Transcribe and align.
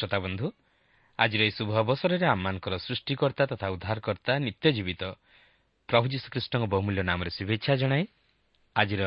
ପ୍ରିୟ 0.00 0.08
ଶ୍ରୋତା 0.08 0.18
ବନ୍ଧୁ। 0.18 0.46
ଆଜିର 1.18 1.40
ଏହି 1.44 1.52
ଶୁଭ 1.52 1.70
ଅବସରରେ 1.84 2.26
ଆମମାନଙ୍କର 2.26 2.74
ସୃଷ୍ଟିକର୍ତ୍ତା 2.80 3.44
ତଥା 3.52 3.66
ଉଦ୍ଧାରକର୍ତ୍ତା 3.68 4.32
ନିତ୍ୟ 4.40 4.68
ଜୀବିତ 4.72 5.02
ପ୍ରଭୁ 5.88 6.06
ଯୀଶୁଖ୍ରୀଷ୍ଟଙ୍କ 6.08 6.64
ବହୁମୂଲ୍ୟ 6.64 7.02
ନାମରେ 7.04 7.30
ଶୁଭେଚ୍ଛା 7.30 7.72
ଜଣାଏ। 7.76 8.04
ଆଜିର 8.76 9.02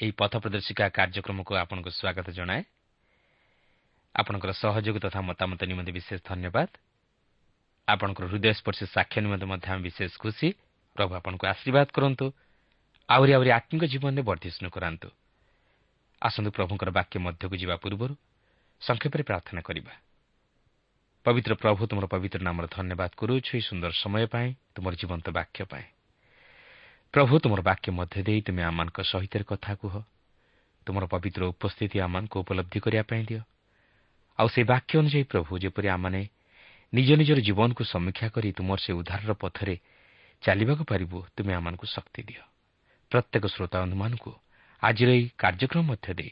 ଏହି 0.00 0.12
ପଥ 0.12 0.32
ପ୍ରଦର୍ଶିକା 0.44 0.84
କାର୍ଯ୍ୟକ୍ରମକୁ 0.92 1.52
ଆପଣଙ୍କୁ 1.56 1.90
ସ୍ୱାଗତ 1.90 2.28
ଜଣାଏ। 2.36 2.62
ଆପଣଙ୍କର 4.14 4.50
ସହଯୋଗ 4.52 4.96
ତଥା 5.00 5.20
ମତାମତ 5.20 5.60
ନିମନ୍ତେ 5.64 5.92
ବିଶେଷ 5.96 6.20
ଧନ୍ୟବାଦ। 6.20 6.68
ଆପଣଙ୍କର 7.88 8.24
ହୃଦୟସ୍ପର୍ଶୀ 8.28 8.84
ସାକ୍ଷ୍ୟ 8.92 9.18
ନିମନ୍ତେ 9.24 9.46
ମଧ୍ୟ 9.48 9.66
ଆମେ 9.72 9.82
ବିଶେଷ 9.88 10.12
ଖୁସି। 10.20 10.48
ପ୍ରଭୁ 10.96 11.12
ଆପଣଙ୍କୁ 11.18 11.44
ଆଶୀର୍ବାଦ 11.48 11.88
କରନ୍ତୁ। 11.96 12.26
ଆହୁରି 13.08 13.32
ଆହୁରି 13.36 13.50
ଆତ୍ମିକ 13.50 13.82
ଜୀବନରେ 13.92 14.22
ବର୍ଦ୍ଧିଷ୍ଣୁ 14.28 14.68
କରାନ୍ତୁ। 14.70 15.08
ଆସନ୍ତୁ 16.22 16.50
ପ୍ରଭୁଙ୍କର 16.56 16.88
ବାକ୍ୟ 16.90 17.16
ମଧ୍ୟକୁ 17.20 17.54
ଯିବା 17.56 17.76
ପୂର୍ବରୁ 17.76 18.14
ସଂକ୍ଷେପରେ 18.84 19.22
ପ୍ରାର୍ଥନା 19.22 19.60
କରିବା। 19.60 19.94
ପବିତ୍ର 21.24 21.52
ପ୍ରଭୁ 21.54 21.82
ତୁମର 21.88 22.06
ପବିତ୍ର 22.06 22.40
ନାମର 22.44 22.64
ଧନ୍ୟବାଦ 22.66 23.10
କରୁଛୁ 23.16 23.50
ଏହି 23.56 23.60
ସୁନ୍ଦର 23.60 23.92
ସମୟ 23.92 24.26
ପାଇଁ 24.26 24.48
ତୁମର 24.74 24.92
ଜୀବନ୍ତ 24.94 25.26
ବାକ୍ୟ 25.32 25.64
ପାଇଁ। 25.64 25.86
ପ୍ରଭୁ 27.14 27.34
ତୁମର 27.38 27.60
ବାକ୍ୟ 27.62 27.88
ମଧ୍ୟ 27.90 28.22
ଦେଇ 28.22 28.40
ତୁମେ 28.40 28.62
ଆମମାନଙ୍କ 28.62 28.98
ସହିତ 29.02 29.34
କଥା 29.42 29.72
କୁହ। 29.74 29.94
ତୁମର 30.86 31.04
ପବିତ୍ର 31.06 31.42
ଉପସ୍ଥିତି 31.48 31.96
ଆମମାନଙ୍କୁ 32.00 32.36
ଉପଲବ୍ଧି 32.40 32.78
କରିବା 32.80 33.02
ପାଇଁ 33.02 33.22
ଦିଅ। 33.24 33.42
ଆଉ 34.38 34.48
ସେହି 34.48 34.64
ବାକ୍ୟ 34.64 34.92
ଅନୁଯାୟୀ 34.98 35.24
ପ୍ରଭୁ 35.24 35.50
ଯେପରି 35.58 35.88
ଆମମାନେ 35.88 36.22
ନିଜ 36.92 37.08
ନିଜର 37.16 37.38
ଜୀବନକୁ 37.40 37.82
ସମୀକ୍ଷା 37.84 38.28
କରି 38.28 38.48
ତୁମର 38.52 38.78
ସେ 38.84 38.92
ଉଦ୍ଧାରର 38.92 39.32
ପଥରେ 39.40 39.76
ଚାଲିବାକୁ 40.42 40.82
ପାରିବୁ 40.84 41.18
ତୁମେ 41.36 41.52
ଆମମାନଙ୍କୁ 41.54 41.86
ଶକ୍ତି 41.86 42.20
ଦିଅ। 42.22 42.44
ପ୍ରତ୍ୟେକ 43.12 43.44
ଶ୍ରୋତା 43.46 43.76
ବନ୍ଧୁମାନଙ୍କୁ 43.80 44.32
ଆଜିର 44.82 45.08
ଏହି 45.16 45.24
କାର୍ଯ୍ୟକ୍ରମ 45.38 45.82
ମଧ୍ୟ 45.88 46.08
ଦେଇ 46.14 46.30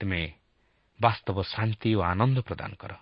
ତୁମେ 0.00 0.20
ବାସ୍ତବ 1.00 1.36
ଶାନ୍ତି 1.42 1.90
ଓ 1.94 2.00
ଆନନ୍ଦ 2.00 2.38
ପ୍ରଦାନ 2.40 2.70
କର। 2.74 2.92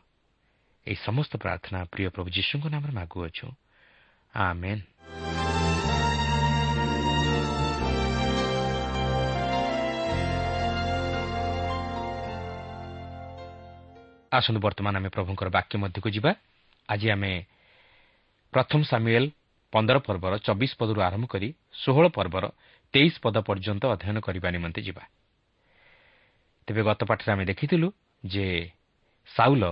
ଏହି 0.86 0.98
ସମସ୍ତ 1.06 1.32
ପ୍ରାର୍ଥନା 1.36 1.78
ପ୍ରିୟ 1.84 2.08
ପ୍ରଭୁ 2.10 2.28
ଯୀଶୁଙ୍କ 2.30 2.64
ନାମରେ 2.66 2.92
ମାଗୁଅଛୁ। 2.92 3.46
ଆମେନ୍। 4.34 4.82
ଆସନ୍ତୁ 14.32 14.60
ବର୍ତ୍ତମାନ 14.60 14.94
ଆମେ 14.96 15.08
ପ୍ରଭୁଙ୍କର 15.08 15.48
ବାକ୍ୟ 15.48 15.74
ମଧ୍ୟକୁ 15.78 16.08
ଯିବା। 16.10 16.30
ଆଜି 16.88 17.06
ଆମେ 17.10 17.32
ପ୍ରଥମ 18.52 18.80
ସାମୁଏଲ୍ 18.82 19.28
ପନ୍ଦର 19.72 19.96
ପର୍ବର 19.98 20.32
ଚବିଶ 20.38 20.72
ପଦରୁ 20.78 21.00
ଆରମ୍ଭ 21.00 21.26
କରି 21.26 21.48
ଷୋହଳ 21.74 22.06
ପର୍ବର 22.10 22.44
ତେଇଶ 22.94 23.14
ପଦ 23.22 23.36
ପର୍ଯ୍ୟନ୍ତ 23.46 23.84
ଅଧ୍ୟୟନ 23.94 24.16
କରିବା 24.20 24.48
ନିମନ୍ତେ 24.50 24.80
ଯିବା। 24.82 25.02
ତେବେ 26.66 26.82
ଗତ 26.82 27.00
ପାଠରେ 27.04 27.32
ଆମେ 27.32 27.44
ଦେଖିଥିଲୁ 27.44 27.88
ଯେ 28.24 28.46
ସାଉଲ 29.28 29.64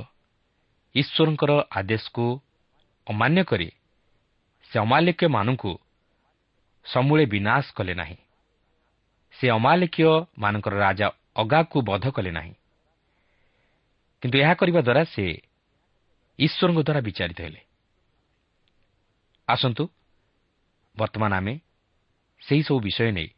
ଈଶ୍ୱରଙ୍କର 0.95 1.53
ଆଦେଶକୁ 1.71 2.25
ଅମାନ୍ୟ 3.07 3.45
କରି 3.45 3.69
ସେ 4.71 4.77
ଅମାଲିକମାନଙ୍କୁ 4.79 5.73
ସମୂଳେ 6.87 7.25
ବିନାଶ 7.27 7.65
କଲେ 7.73 7.95
ନାହିଁ। 7.95 8.17
ସେ 9.33 9.47
ଅମାଲିକୀୟମାନଙ୍କର 9.51 10.75
ରାଜା 10.79 11.07
ଅଗାକୁ 11.37 11.79
ବଧ 11.83 12.05
କଲେ 12.11 12.31
ନାହିଁ। 12.31 12.55
କିନ୍ତୁ 14.23 14.37
ଏହା 14.39 14.55
କରିବା 14.55 14.81
ଦ୍ୱାରା 14.81 15.03
ସେ 15.05 15.25
ଈଶ୍ୱରଙ୍କ 16.39 16.81
ଦ୍ୱାରା 16.83 17.01
ବିଚାରିତ 17.01 17.41
ହେଲେ। 17.41 17.61
ଆସନ୍ତୁ 19.49 19.85
ବର୍ତ୍ତମାନ 20.97 21.33
ଆମେ 21.35 21.55
ସେହିସବୁ 22.43 22.79
ବିଷୟ 22.81 23.11
ନେଇ 23.13 23.29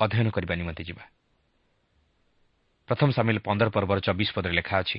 ଅଧ୍ୟୟନ 0.00 0.28
କରିବା 0.30 0.54
ନିମନ୍ତେ 0.54 0.84
ଯିବା। 0.84 1.04
ପ୍ରଥମ 2.88 3.08
ସାମିଲ 3.10 3.38
ପନ୍ଦର 3.38 3.68
ପର୍ବର 3.68 3.98
ଚବିଶ 4.00 4.30
ପଦରେ 4.34 4.54
ଲେଖା 4.54 4.76
ଅଛି। 4.78 4.98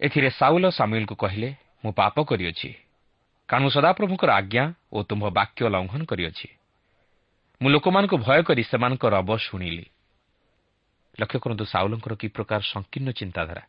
ଏଥିରେ 0.00 0.30
ସାଉଲ 0.30 0.70
ସାମିଲଙ୍କୁ 0.70 1.14
କହିଲେ 1.14 1.48
ମୁଁ 1.84 1.92
ପାପ 1.92 2.16
କରିଅଛି। 2.22 2.70
କାରଣ 3.48 3.62
ମୁଁ 3.62 3.70
ସଦାପ୍ରଭୁଙ୍କର 3.70 4.30
ଆଜ୍ଞା 4.30 4.64
ଓ 4.92 5.02
ତୁମ୍ଭ 5.02 5.24
ବାକ୍ୟ 5.30 5.68
ଲଙ୍ଘନ 5.68 6.02
କରିଅଛି। 6.04 6.48
ମୁଁ 7.60 7.70
ଲୋକମାନଙ୍କୁ 7.70 8.16
ଭୟ 8.16 8.42
କରି 8.42 8.62
ସେମାନଙ୍କ 8.62 9.04
ରବ 9.06 9.30
ଶୁଣିଲି। 9.36 9.86
ଲକ୍ଷ୍ୟ 11.20 11.38
କରନ୍ତୁ 11.38 11.64
ସାଉଲଙ୍କର 11.64 12.14
କି 12.14 12.26
ପ୍ରକାର 12.28 12.60
ସଂକୀର୍ଣ୍ଣ 12.62 13.10
ଚିନ୍ତାଧାରା। 13.10 13.62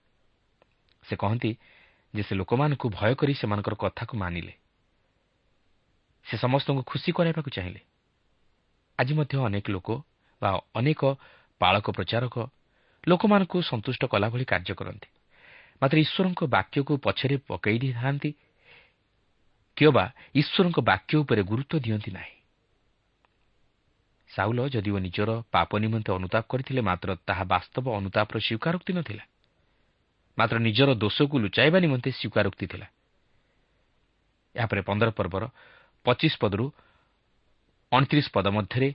ସେ 1.04 1.16
କହନ୍ତି 1.16 1.52
ଯେ 2.16 2.24
ସେ 2.24 2.34
ଲୋକମାନଙ୍କୁ 2.36 2.90
ଭୟ 2.90 3.14
କରି 3.16 3.34
ସେମାନଙ୍କର 3.34 3.74
କଥାକୁ 3.74 4.14
ମାନିଲେ। 4.18 4.54
ସେ 6.26 6.36
ସମସ୍ତଙ୍କୁ 6.38 6.84
ଖୁସି 6.84 7.10
କରାଇବାକୁ 7.12 7.50
ଚାହିଁଲେ। 7.50 7.81
ଆଜି 9.00 9.14
ମଧ୍ୟ 9.14 9.36
ଅନେକ 9.46 9.66
ଲୋକ 9.69 9.90
ବା 10.42 10.50
ଅନେକ 10.76 11.02
ପାଳକ 11.63 11.86
ପ୍ରଚାରକ 11.98 12.36
ଲୋକମାନଙ୍କୁ 13.04 13.57
ସନ୍ତୁଷ୍ଟ 13.69 14.04
କଲାଭଳି 14.12 14.45
କାର୍ଯ୍ୟ 14.51 14.74
କରନ୍ତି। 14.80 15.10
ମାତ୍ର 15.81 15.98
ଈଶ୍ୱରଙ୍କ 16.06 16.42
ବାକ୍ୟକୁ 16.56 16.94
ପଛରେ 17.06 17.36
ପକାଇ 17.50 17.77
ଦେଇଥାନ୍ତି 17.83 18.30
କିମ୍ବା 19.77 20.06
ଈଶ୍ୱରଙ୍କ 20.42 20.77
ବାକ୍ୟ 20.89 21.13
ଉପରେ 21.21 21.42
ଗୁରୁତ୍ୱ 21.50 21.83
ଦିଅନ୍ତି 21.86 22.12
ନାହିଁ। 22.12 22.36
ସାଉଲ 24.30 24.60
ଯଦିଓ 24.74 24.98
ନିଜର 25.06 25.30
ପାପ 25.54 25.69
ନିମନ୍ତେ 25.83 26.10
ଅନୁତାପ 26.18 26.44
କରିଥିଲେ 26.50 26.81
ମାତ୍ର 26.81 27.10
ତାହା 27.27 27.44
ବାସ୍ତବ 27.54 27.86
ଅନୁତାପର 28.00 28.36
ସ୍ୱୀକାରୋକ୍ତି 28.39 28.92
ନଥିଲା। 28.98 29.24
ମାତ୍ର 30.38 30.56
ନିଜର 30.68 30.89
ଦୋଷକୁ 30.98 31.36
ଲୁଚାଇବା 31.44 31.77
ନିମନ୍ତେ 31.86 32.09
ସ୍ୱୀକାରୋକ୍ତି 32.12 32.66
ଥିଲା। 32.71 32.88
ଏହାପରେ 34.56 34.81
ପନ୍ଦର 34.89 35.09
ପର୍ବର 35.18 35.44
ପଚିଶ 36.06 36.33
ପଦରୁ 36.42 36.66
ଅଣତିରିଶ 37.92 38.27
ପଦ 38.33 38.48
ମଧ୍ୟରେ 38.57 38.89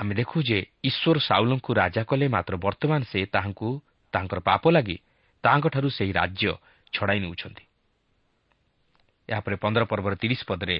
ଆମେ 0.00 0.12
ଦେଖୁ 0.14 0.36
ଯେ 0.42 0.58
ଈଶ୍ୱର 0.84 1.16
ସାଉଲଙ୍କୁ 1.20 1.70
ରାଜା 1.74 2.02
କଲେ 2.08 2.26
ମାତ୍ର 2.28 2.54
ବର୍ତ୍ତମାନ 2.56 3.00
ସେ 3.12 3.20
ତାହାଙ୍କୁ 3.34 3.68
ତାହାଙ୍କର 4.14 4.40
ପାପ 4.40 4.62
ଲାଗି 4.72 4.96
ତାହାଙ୍କଠାରୁ 5.44 5.88
ସେହି 5.96 6.12
ରାଜ୍ୟ 6.12 6.52
ଛଡ଼ାଇ 6.92 7.18
ନେଉଛନ୍ତି। 7.24 7.64
ଏହାପରେ 9.28 9.56
ପନ୍ଦର 9.62 9.82
ପର୍ବର 9.84 10.12
ତିରିଶ 10.22 10.40
ପଦରେ 10.48 10.76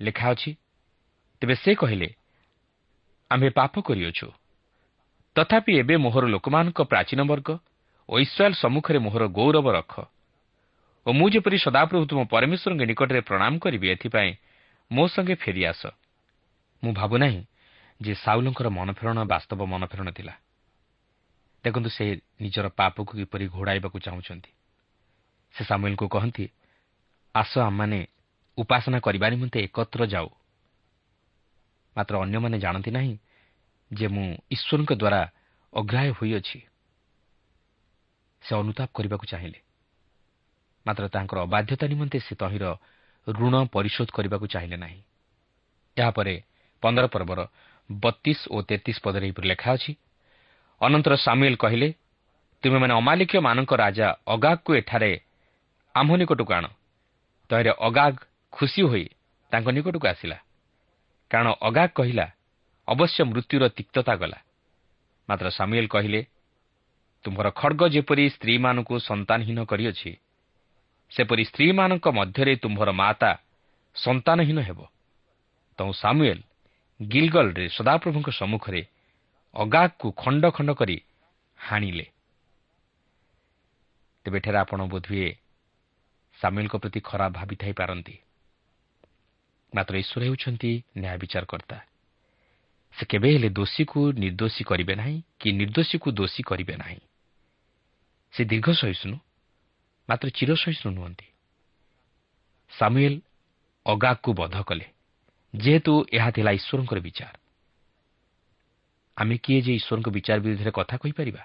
ଲେଖା 0.00 0.26
ଅଛି 0.32 0.50
ତେବେ 1.42 1.54
ସେ 1.62 1.72
କହିଲେ 1.74 2.08
ଆମ୍ଭେ 3.30 3.50
ପାପ 3.50 3.74
କରିଅଛୁ। 3.82 4.28
ତଥାପି 5.36 5.72
ଏବେ 5.82 5.94
ମୋହର 5.96 6.24
ଲୋକମାନଙ୍କ 6.34 6.80
ପ୍ରାଚୀନ 6.90 7.20
ବର୍ଗ 7.28 7.48
ଓ 8.08 8.14
ଇସ୍ରାଏଲ୍ 8.18 8.60
ସମ୍ମୁଖରେ 8.62 8.98
ମୋହର 9.06 9.24
ଗୌରବ 9.28 9.66
ରଖ 9.78 9.92
ଓ 11.06 11.08
ମୁଁ 11.12 11.28
ଯେପରି 11.34 11.58
ସଦାପ୍ରଭୁ 11.58 12.04
ତୁମ 12.10 12.20
ପରମେଶ୍ୱରଙ୍କ 12.32 12.82
ନିକଟରେ 12.90 13.20
ପ୍ରଣାମ 13.28 13.52
କରିବି 13.62 13.86
ଏଥିପାଇଁ 13.94 14.30
ମୋ 14.90 15.04
ସଙ୍ଗେ 15.06 15.34
ଫେରିଆସ। 15.42 15.82
ମୁଁ 16.82 16.92
ଭାବୁନାହିଁ 16.92 17.40
ଯେ 18.00 18.14
ସାଉଲଙ୍କର 18.14 18.68
ମନଫେରଣ 18.68 19.18
ବାସ୍ତବ 19.24 19.60
ମନଫେରଣ 19.64 20.10
ଥିଲା। 20.10 20.34
ଦେଖନ୍ତୁ 21.64 21.90
ସେ 21.90 22.04
ନିଜର 22.40 22.68
ପାପକୁ 22.68 23.12
କିପରି 23.16 23.44
ଘୋଡ଼ାଇବାକୁ 23.48 23.98
ଚାହୁଁଛନ୍ତି। 23.98 24.50
ସେ 25.54 25.64
ସାମୁଏଲଙ୍କୁ 25.64 26.06
କହନ୍ତି 26.08 26.44
ଆସ 27.34 27.52
ଆମମାନେ 27.58 28.06
ଉପାସନା 28.58 28.98
କରିବା 29.00 29.26
ନିମନ୍ତେ 29.28 29.58
ଏକତ୍ର 29.60 30.06
ଯାଉ। 30.06 30.28
ମାତ୍ର 31.96 32.14
ଅନ୍ୟମାନେ 32.20 32.58
ଜାଣନ୍ତି 32.58 32.90
ନାହିଁ 32.90 33.14
ଯେ 33.92 34.06
ମୁଁ 34.08 34.26
ଈଶ୍ୱରଙ୍କ 34.50 34.92
ଦ୍ୱାରା 34.92 35.20
ଅଗ୍ରାହ୍ୟ 35.72 36.12
ହୋଇଅଛି। 36.12 36.58
ସେ 38.42 38.52
ଅନୁତାପ 38.56 38.88
କରିବାକୁ 38.92 39.26
ଚାହିଁଲେ। 39.26 39.60
ମାତ୍ର 40.86 41.04
ତାଙ୍କର 41.08 41.38
ଅବାଧ୍ୟତା 41.38 41.86
ନିମନ୍ତେ 41.86 42.18
ସେ 42.20 42.34
ତହିଁର 42.34 42.64
ଋଣ 43.26 43.54
ପରିଶୋଧ 43.72 44.08
କରିବାକୁ 44.12 44.46
ଚାହିଁଲେ 44.46 44.76
ନାହିଁ। 44.76 45.00
ଏହାପରେ 45.96 46.34
ପନ୍ଦର 46.82 47.06
ପର୍ବର 47.06 47.40
ବତିଶ 47.90 48.38
ଓ 48.50 48.56
ତେତିଶ 48.62 48.96
ପଦରେ 49.04 49.24
ଏହିପରି 49.26 49.46
ଲେଖା 49.48 49.70
ଅଛି। 49.72 49.92
ଅନନ୍ତର 50.80 51.14
ସାମୁଏଲ 51.16 51.56
କହିଲେ 51.56 51.88
ତୁମେମାନେ 52.62 52.92
ଅମାଲିକୀୟମାନଙ୍କ 52.94 53.72
ରାଜା 53.76 54.06
ଅଗାଗକୁ 54.26 54.70
ଏଠାରେ 54.74 55.12
ଆମ୍ଭ 55.94 56.10
ନିକଟକୁ 56.20 56.52
ଆଣ। 56.52 56.66
ତହିଁରେ 57.50 57.72
ଅଗାଗ 57.78 58.14
ଖୁସି 58.52 58.82
ହୋଇ 58.82 59.04
ତାଙ୍କ 59.52 59.68
ନିକଟକୁ 59.76 60.06
ଆସିଲା। 60.08 60.38
କାରଣ 61.30 61.48
ଅଗାଗ 61.68 61.90
କହିଲା 61.98 62.26
ଅବଶ୍ୟ 62.88 63.18
ମୃତ୍ୟୁର 63.30 63.64
ତିକ୍ତତା 63.68 64.14
ଗଲା। 64.16 64.38
ମାତ୍ର 65.28 65.46
ସାମୁଏଲ 65.50 65.86
କହିଲେ 65.86 66.20
ତୁମ୍ଭର 67.24 67.46
ଖଡ଼ଗ 67.50 67.82
ଯେପରି 67.94 68.24
ସ୍ତ୍ରୀମାନଙ୍କୁ 68.30 68.94
ସନ୍ତାନହୀନ 69.08 69.58
କରିଅଛି 69.70 70.12
ସେପରି 71.12 71.44
ସ୍ତ୍ରୀମାନଙ୍କ 71.44 72.06
ମଧ୍ୟରେ 72.18 72.52
ତୁମ୍ଭର 72.62 72.88
ମାତା 72.92 73.30
ସନ୍ତାନହୀନ 73.96 74.58
ହେବ। 74.68 74.78
ତୁ 75.78 75.92
ସାମୁଏଲ 76.02 76.40
ଗିଲଗଲରେ 77.00 77.68
ସଦାପ୍ରଭୁଙ୍କ 77.68 78.28
ସମ୍ମୁଖରେ 78.30 78.82
ଅଗାଗକୁ 79.54 80.06
ଖଣ୍ଡ 80.12 80.44
ଖଣ୍ଡ 80.50 80.70
କରି 80.72 80.96
ହାଣିଲେ। 81.58 82.06
ତେବେ 84.24 84.36
ଏଠାରେ 84.38 84.58
ଆପଣ 84.58 84.80
ବୋଧହୁଏ 84.86 85.30
ସାମିଲଙ୍କ 86.40 86.74
ପ୍ରତି 86.76 87.00
ଖରାପ 87.00 87.32
ଭାବିଥାଇପାରନ୍ତି 87.32 88.16
ମାତ୍ର 89.74 89.94
ଈଶ୍ୱର 89.96 90.22
ହେଉଛନ୍ତି 90.24 90.70
ନ୍ୟାୟ 90.98 91.16
ବିଚାରକର୍ତ୍ତା। 91.18 91.78
ସେ 92.96 93.04
କେବେ 93.06 93.28
ହେଲେ 93.32 93.48
ଦୋଷୀକୁ 93.48 94.00
ନିର୍ଦ୍ଦୋଷୀ 94.22 94.62
କରିବେ 94.64 94.94
ନାହିଁ 94.94 95.16
କି 95.40 95.48
ନିର୍ଦ୍ଦୋଷୀକୁ 95.52 96.08
ଦୋଷୀ 96.10 96.42
କରିବେ 96.42 96.74
ନାହିଁ। 96.76 97.00
ସେ 98.34 98.42
ଦୀର୍ଘ 98.44 98.68
ସହିଷ୍ଣୁ 98.72 99.16
ମାତ୍ର 100.08 100.28
ଚିର 100.28 100.50
ସହିଷ୍ଣୁ 100.54 100.90
ନୁହନ୍ତି। 100.92 101.26
ସାମୁଏଲ 102.72 103.14
ଅଗାଗକୁ 103.86 104.30
ବଧ 104.32 104.56
କଲେ। 104.62 104.86
ଯେହେତୁ 105.54 105.92
ଏହା 106.12 106.30
ଥିଲା 106.30 106.50
ଈଶ୍ୱରଙ୍କର 106.50 106.98
ବିଚାର। 107.00 107.34
ଆମେ 109.16 109.36
କିଏ 109.38 109.60
ଯେ 109.60 109.72
ଈଶ୍ୱରଙ୍କ 109.80 110.08
ବିଚାର 110.08 110.38
ବିରୁଦ୍ଧରେ 110.40 110.70
କଥା 110.70 110.96
କହିପାରିବା? 110.96 111.42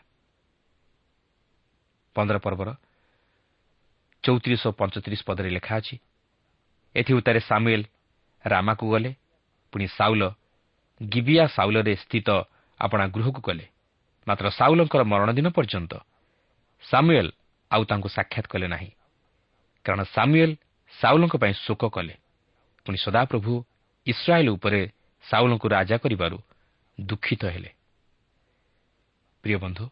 ପନ୍ଦର 2.15 2.37
ପର୍ବର 2.37 2.69
ଚଉତିରିଶ 4.23 4.63
ପଞ୍ଚତିରିଶ 4.79 5.21
ପଦରେ 5.25 5.49
ଲେଖା 5.49 5.73
ଅଛି 5.77 5.95
ଏଥି 6.95 7.11
ଉତ୍ତାରେ 7.13 7.39
ସାମୁଏଲ 7.39 7.83
ରାମାକୁ 8.45 8.85
ଗଲେ 8.91 9.11
ପୁଣି 9.73 9.85
ସାଉଲ 9.87 10.23
ଗିବିଆ 11.01 11.43
ସାଉଲରେ 11.47 11.93
ସ୍ଥିତ 11.95 12.29
ଆପଣା 12.79 13.05
ଗୃହକୁ 13.07 13.41
ଗଲେ। 13.41 13.65
ମାତ୍ର 14.27 14.45
ସାଉଲଙ୍କର 14.49 15.01
ମରଣ 15.03 15.29
ଦିନ 15.37 15.47
ପର୍ଯ୍ୟନ୍ତ 15.49 15.93
ସାମୁଏଲ 16.83 17.27
ଆଉ 17.71 17.83
ତାଙ୍କୁ 17.89 18.07
ସାକ୍ଷାତ 18.09 18.45
କଲେ 18.53 18.67
ନାହିଁ। 18.67 18.91
କାରଣ 19.85 20.01
ସାମୁଏଲ 20.15 20.51
ସାଉଲଙ୍କ 20.93 21.33
ପାଇଁ 21.41 21.53
ଶୋକ 21.65 21.83
କଲେ। 21.95 22.15
ପୁଣି 22.85 22.97
ସଦାପ୍ରଭୁ 22.97 23.53
ଇସ୍ରାଏଲ 24.07 24.47
ଉପରେ 24.49 24.81
ସାଉଲଙ୍କୁ 25.23 25.67
ରାଜା 25.67 25.97
କରିବାରୁ 25.97 26.37
ଦୁଃଖିତ 26.99 27.43
ହେଲେ। 27.45 27.71
ପ୍ରିୟ 29.43 29.57
ବନ୍ଧୁ 29.57 29.85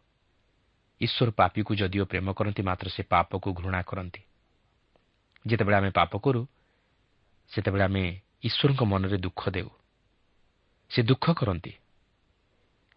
ଈଶ୍ୱର 1.00 1.30
ପାପୀକୁ 1.30 1.72
ଯଦିଓ 1.74 2.04
ପ୍ରେମ 2.04 2.26
କରନ୍ତି 2.32 2.62
ମାତ୍ର 2.62 2.86
ସେ 2.88 3.02
ପାପକୁ 3.02 3.48
ଘୃଣା 3.52 3.80
କରନ୍ତି। 3.82 4.22
ଯେତେବେଳେ 5.46 5.76
ଆମେ 5.76 5.90
ପାପ 5.90 6.12
କରୁ 6.18 6.42
ସେତେବେଳେ 7.50 7.84
ଆମେ 7.84 8.04
ଈଶ୍ୱରଙ୍କ 8.44 8.82
ମନରେ 8.82 9.18
ଦୁଃଖ 9.18 9.42
ଦେଉ। 9.50 9.70
ସେ 10.90 11.00
ଦୁଃଖ 11.02 11.24
କରନ୍ତି 11.30 11.72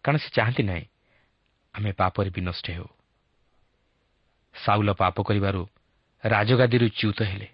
କାରଣ 0.04 0.16
ସେ 0.18 0.28
ଚାହାନ୍ତି 0.36 0.62
ନାହିଁ 0.62 0.84
ଆମେ 1.74 1.90
ପାପରେ 1.92 2.30
ବିନଷ୍ଟ 2.30 2.66
ହେଉ। 2.70 2.88
ସାଉଲ 4.54 4.88
ପାପ 4.92 5.16
କରିବାରୁ 5.22 5.62
ରାଜଗାଦୀରୁ 6.24 6.86
ଚ୍ୟୁତ 6.98 7.18
ହେଲେ। 7.22 7.48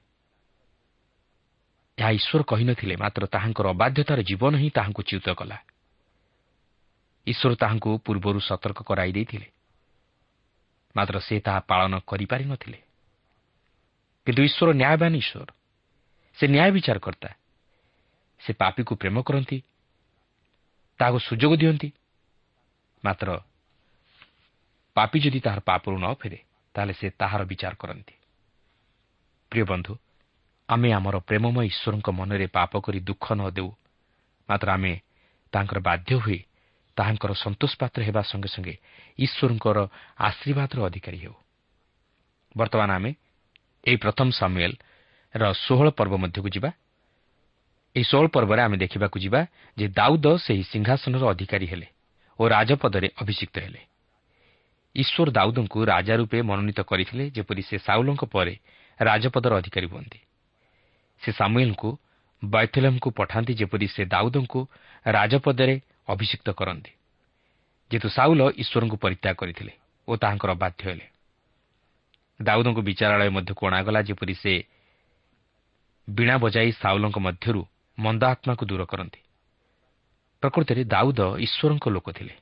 ଏହା 2.01 2.11
ଈଶ୍ୱର 2.11 2.43
କହିନଥିଲେ 2.43 2.95
ମାତ୍ର 2.97 3.23
ତାହାଙ୍କର 3.29 3.67
ଅବାଧ୍ୟତାର 3.77 4.21
ଜୀବନ 4.25 4.53
ହିଁ 4.57 4.69
ତାହାଙ୍କୁ 4.73 5.03
ଚ୍ୟୁତ 5.05 5.29
କଲା। 5.37 5.59
ଈଶ୍ୱର 7.27 7.53
ତାହାଙ୍କୁ 7.63 7.91
ପୂର୍ବରୁ 8.01 8.41
ସତର୍କ 8.41 8.81
କରାଇ 8.89 9.13
ଦେଇଥିଲେ। 9.13 9.49
ମାତ୍ର 10.97 11.17
ସେ 11.21 11.37
ତାହା 11.45 11.61
ପାଳନ 11.71 11.93
କରିପାରିନଥିଲେ 12.11 12.81
କିନ୍ତୁ 14.27 14.41
ଈଶ୍ୱର 14.49 14.69
ନ୍ୟାୟବାନ 14.81 15.13
ଈଶ୍ୱର। 15.23 15.49
ସେ 16.39 16.45
ନ୍ୟାୟ 16.47 16.71
ବିଚାର 16.73 16.99
କର୍ତ୍ତା 16.99 17.31
ସେ 18.41 18.51
ପାପିକୁ 18.53 18.93
ପ୍ରେମ 18.97 19.17
କରନ୍ତି। 19.21 19.59
ତାହାକୁ 21.01 21.19
ସୁଯୋଗ 21.29 21.53
ଦିଅନ୍ତି। 21.61 21.89
ମାତ୍ର 23.05 23.29
ପାପି 24.97 25.19
ଯଦି 25.21 25.41
ତାହାର 25.41 25.61
ପାପରୁ 25.61 25.97
ନ 25.99 26.07
ଫେରେ 26.21 26.39
ତାହେଲେ 26.75 26.95
ସେ 27.01 27.07
ତାହାର 27.21 27.43
ବିଚାର 27.45 27.75
କରନ୍ତି। 27.77 28.15
ପ୍ରିୟ 29.53 29.65
ବନ୍ଧୁ 29.65 29.93
ଆମେ 30.71 30.89
ଆମର 30.93 31.17
ପ୍ରେମମୟ 31.29 31.65
ଈଶ୍ୱରଙ୍କ 31.71 32.09
ମନରେ 32.11 32.47
ପାପ 32.47 32.73
କରି 32.79 33.01
ଦୁଃଖ 33.01 33.25
ନ 33.35 33.43
ଦେଉ। 33.51 33.71
ମାତ୍ର 34.49 34.69
ଆମେ 34.71 34.93
ତାଙ୍କର 35.53 35.79
ବାଧ୍ୟ 35.89 36.13
ହୋଇ 36.23 36.41
ତାହାଙ୍କର 36.97 37.33
ସନ୍ତୋଷ 37.45 37.73
ପାତ୍ର 37.81 38.01
ହେବା 38.09 38.23
ସଙ୍ଗେ 38.23 38.49
ସଙ୍ଗେ 38.55 38.75
ଈଶ୍ୱରଙ୍କର 39.19 39.79
ଆଶୀର୍ବାଦର 40.19 40.79
ଅଧିକାରୀ 40.89 41.19
ହେଉ। 41.25 41.37
ବର୍ତ୍ତମାନ 42.55 42.91
ଆମେ 42.91 43.11
ଏହି 43.85 43.97
ପ୍ରଥମ 43.97 44.29
ସାମୁଏଲ୍ର 44.31 45.45
ଷୋହଳ 45.65 45.89
ପର୍ବ 45.99 46.15
ମଧ୍ୟକୁ 46.23 46.49
ଯିବା। 46.55 46.71
ଏହି 47.97 48.05
ଷୋହଳ 48.05 48.27
ପର୍ବରେ 48.31 48.61
ଆମେ 48.63 48.77
ଦେଖିବାକୁ 48.77 49.17
ଯିବା 49.19 49.41
ଯେ 49.77 49.87
ଦାଉଦ 49.91 50.27
ସେହି 50.39 50.63
ସିଂହାସନର 50.73 51.25
ଅଧିକାରୀ 51.35 51.67
ହେଲେ 51.73 51.89
ଓ 52.39 52.43
ରାଜପଦରେ 52.49 53.09
ଅଭିଷିକ୍ତ 53.23 53.57
ହେଲେ। 53.65 53.81
ଈଶ୍ୱର 54.95 55.29
ଦାଉଦଙ୍କୁ 55.31 55.79
ରାଜା 55.85 56.15
ରୂପେ 56.21 56.39
ମନୋନୀତ 56.43 56.81
କରିଥିଲେ 56.83 57.25
ଯେପରି 57.31 57.63
ସେ 57.63 57.77
ସାଉଲଙ୍କ 57.87 58.23
ପରେ 58.27 58.55
ରାଜପଦର 59.01 59.53
ଅଧିକାରୀ 59.61 59.87
ହୁଅନ୍ତି। 59.87 60.19
ସେ 61.23 61.33
ସାମୁଏଲ୍ଙ୍କୁ 61.33 61.91
ବୈଥଲେମ୍କୁ 62.45 63.09
ପଠାନ୍ତି 63.11 63.53
ଯେପରି 63.55 63.87
ସେ 63.87 64.05
ଦାଉଦଙ୍କୁ 64.05 64.61
ରାଜପଦରେ 65.07 65.81
ଅଭିଷିକ୍ତ 66.09 66.49
କରନ୍ତି। 66.51 66.93
ଯେହେତୁ 67.91 68.09
ସାଉଲ 68.09 68.41
ଈଶ୍ୱରଙ୍କୁ 68.57 68.97
ପରିତ୍ୟାଗ 68.97 69.35
କରିଥିଲେ 69.35 69.73
ଓ 70.09 70.13
ତାହାଙ୍କର 70.17 70.53
ବାଧ୍ୟ 70.55 70.83
ହେଲେ। 70.85 71.07
ଦାଉଦଙ୍କୁ 72.41 72.83
ବିଚାରାଳୟ 72.83 73.31
ମଧ୍ୟକୁ 73.31 73.63
ଅଣାଗଲା 73.67 74.01
ଯେପରି 74.03 74.35
ସେ 74.35 74.53
ବୀଣା 76.09 76.37
ବଜାଇ 76.39 76.71
ସାଉଲଙ୍କ 76.73 77.19
ମଧ୍ୟରୁ 77.19 77.63
ମନ୍ଦ 77.99 78.23
ଆତ୍ମାକୁ 78.25 78.65
ଦୂର 78.67 78.83
କରନ୍ତି। 78.85 79.21
ପ୍ରକୃତରେ 80.43 80.83
ଦାଉଦ 80.85 81.21
ଈଶ୍ୱରଙ୍କ 81.37 81.87
ଲୋକ 81.89 82.07
ଥିଲେ। 82.13 82.35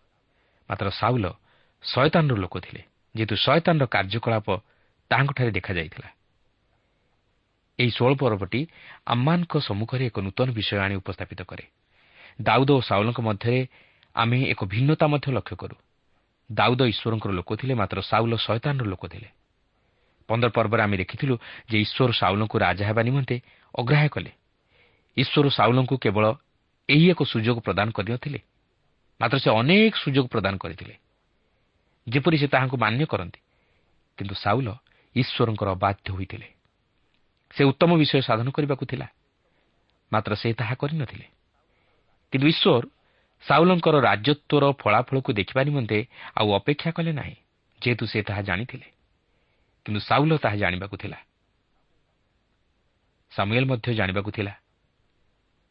ମାତ୍ର 0.71 0.91
ସାଉଲ 0.91 1.27
ଶୟତାନର 1.83 2.37
ଲୋକ 2.37 2.55
ଥିଲେ। 2.61 2.83
ଯେହେତୁ 3.15 3.35
ଶୟତାନର 3.37 3.85
କାର୍ଯ୍ୟକଳାପ 3.87 4.49
ତାହାଙ୍କଠାରେ 5.11 5.51
ଦେଖାଯାଇଥିଲା। 5.51 6.09
ଏହି 7.79 7.91
ଷୋହଳ 7.91 8.13
ପର୍ବଟି 8.15 8.61
ଆମମାନଙ୍କ 9.07 9.55
ସମ୍ମୁଖରେ 9.59 10.05
ଏକ 10.07 10.17
ନୂତନ 10.21 10.49
ବିଷୟ 10.51 10.79
ଆଣି 10.79 10.95
ଉପସ୍ଥାପିତ 10.97 11.41
କରେ। 11.43 11.65
ଦାଉଦ 12.43 12.71
ଓ 12.71 12.81
ସାଉଲଙ୍କ 12.81 13.19
ମଧ୍ୟରେ 13.21 13.59
ଆମେ 14.15 14.39
ଏକ 14.53 14.61
ଭିନ୍ନତା 14.65 15.07
ମଧ୍ୟ 15.07 15.29
ଲକ୍ଷ୍ୟ 15.33 15.57
କରୁ। 15.57 15.77
ଦାଉଦ 16.51 16.81
ଈଶ୍ୱରଙ୍କର 16.93 17.31
ଲୋକ 17.33 17.51
ଥିଲେ 17.61 17.75
ମାତ୍ର 17.75 17.99
ସାଉଲ 18.03 18.33
ଶୟତାନର 18.37 18.85
ଲୋକ 18.85 19.03
ଥିଲେ। 19.09 19.29
ପନ୍ଦର 20.29 20.51
ପର୍ବରେ 20.51 20.83
ଆମେ 20.83 20.97
ଦେଖିଥିଲୁ 20.97 21.35
ଯେ 21.71 21.77
ଈଶ୍ୱର 21.85 22.11
ସାଉଲଙ୍କୁ 22.13 22.57
ରାଜା 22.59 22.85
ହେବା 22.89 23.03
ନିମନ୍ତେ 23.03 23.37
ଅଗ୍ରାହ୍ୟ 23.75 24.09
କଲେ। 24.09 24.31
ଈଶ୍ୱର 25.17 25.47
ସାଉଲଙ୍କୁ 25.51 25.95
କେବଳ 25.99 26.25
ଏହି 26.89 27.07
ଏକ 27.11 27.21
ସୁଯୋଗ 27.25 27.59
ପ୍ରଦାନ 27.61 27.89
କରିନଥିଲେ 27.91 28.41
ମାତ୍ର 29.21 29.37
ସେ 29.39 29.51
ଅନେକ 29.51 29.95
ସୁଯୋଗ 29.97 30.27
ପ୍ରଦାନ 30.35 30.55
କରିଥିଲେ। 30.57 30.95
ଯେପରି 32.07 32.37
ସେ 32.39 32.47
ତାହାଙ୍କୁ 32.47 32.77
ମାନ୍ୟ 32.77 33.05
କରନ୍ତି 33.07 33.41
କିନ୍ତୁ 34.19 34.35
ସାଉଲ 34.35 34.69
ଈଶ୍ୱରଙ୍କର 35.17 35.69
ବାଧ୍ୟ 35.75 36.09
ହୋଇଥିଲେ। 36.15 36.49
ସେ 37.51 37.63
ଉତ୍ତମ 37.65 37.91
ବିଷୟ 37.97 38.21
ସାଧନ 38.21 38.49
କରିବାକୁ 38.51 38.85
ଥିଲା। 38.87 39.07
ମାତ୍ର 40.13 40.33
ସେ 40.35 40.49
ତାହା 40.53 40.75
କରିନଥିଲେ 40.75 41.27
କିନ୍ତୁ 42.33 42.47
ଈଶ୍ୱର 42.49 42.85
ସାଉଲଙ୍କର 43.45 43.97
ରାଜତ୍ୱର 44.01 44.65
ଫଳାଫଳକୁ 44.73 45.31
ଦେଖିବା 45.33 45.63
ନିମନ୍ତେ 45.65 45.99
ଆଉ 46.37 46.49
ଅପେକ୍ଷା 46.55 46.91
କଲେ 46.91 47.13
ନାହିଁ 47.13 47.37
ଯେହେତୁ 47.81 48.05
ସେ 48.07 48.19
ତାହା 48.23 48.43
ଜାଣିଥିଲେ। 48.43 48.89
କିନ୍ତୁ 49.87 50.01
ସାଉଲ 50.01 50.33
ତାହା 50.39 50.57
ଜାଣିବାକୁ 50.57 50.97
ଥିଲା। 50.97 51.19
ସାମୁଏଲ 53.33 53.65
ମଧ୍ୟ 53.65 53.89
ଜାଣିବାକୁ 53.95 54.31
ଥିଲା। 54.31 54.53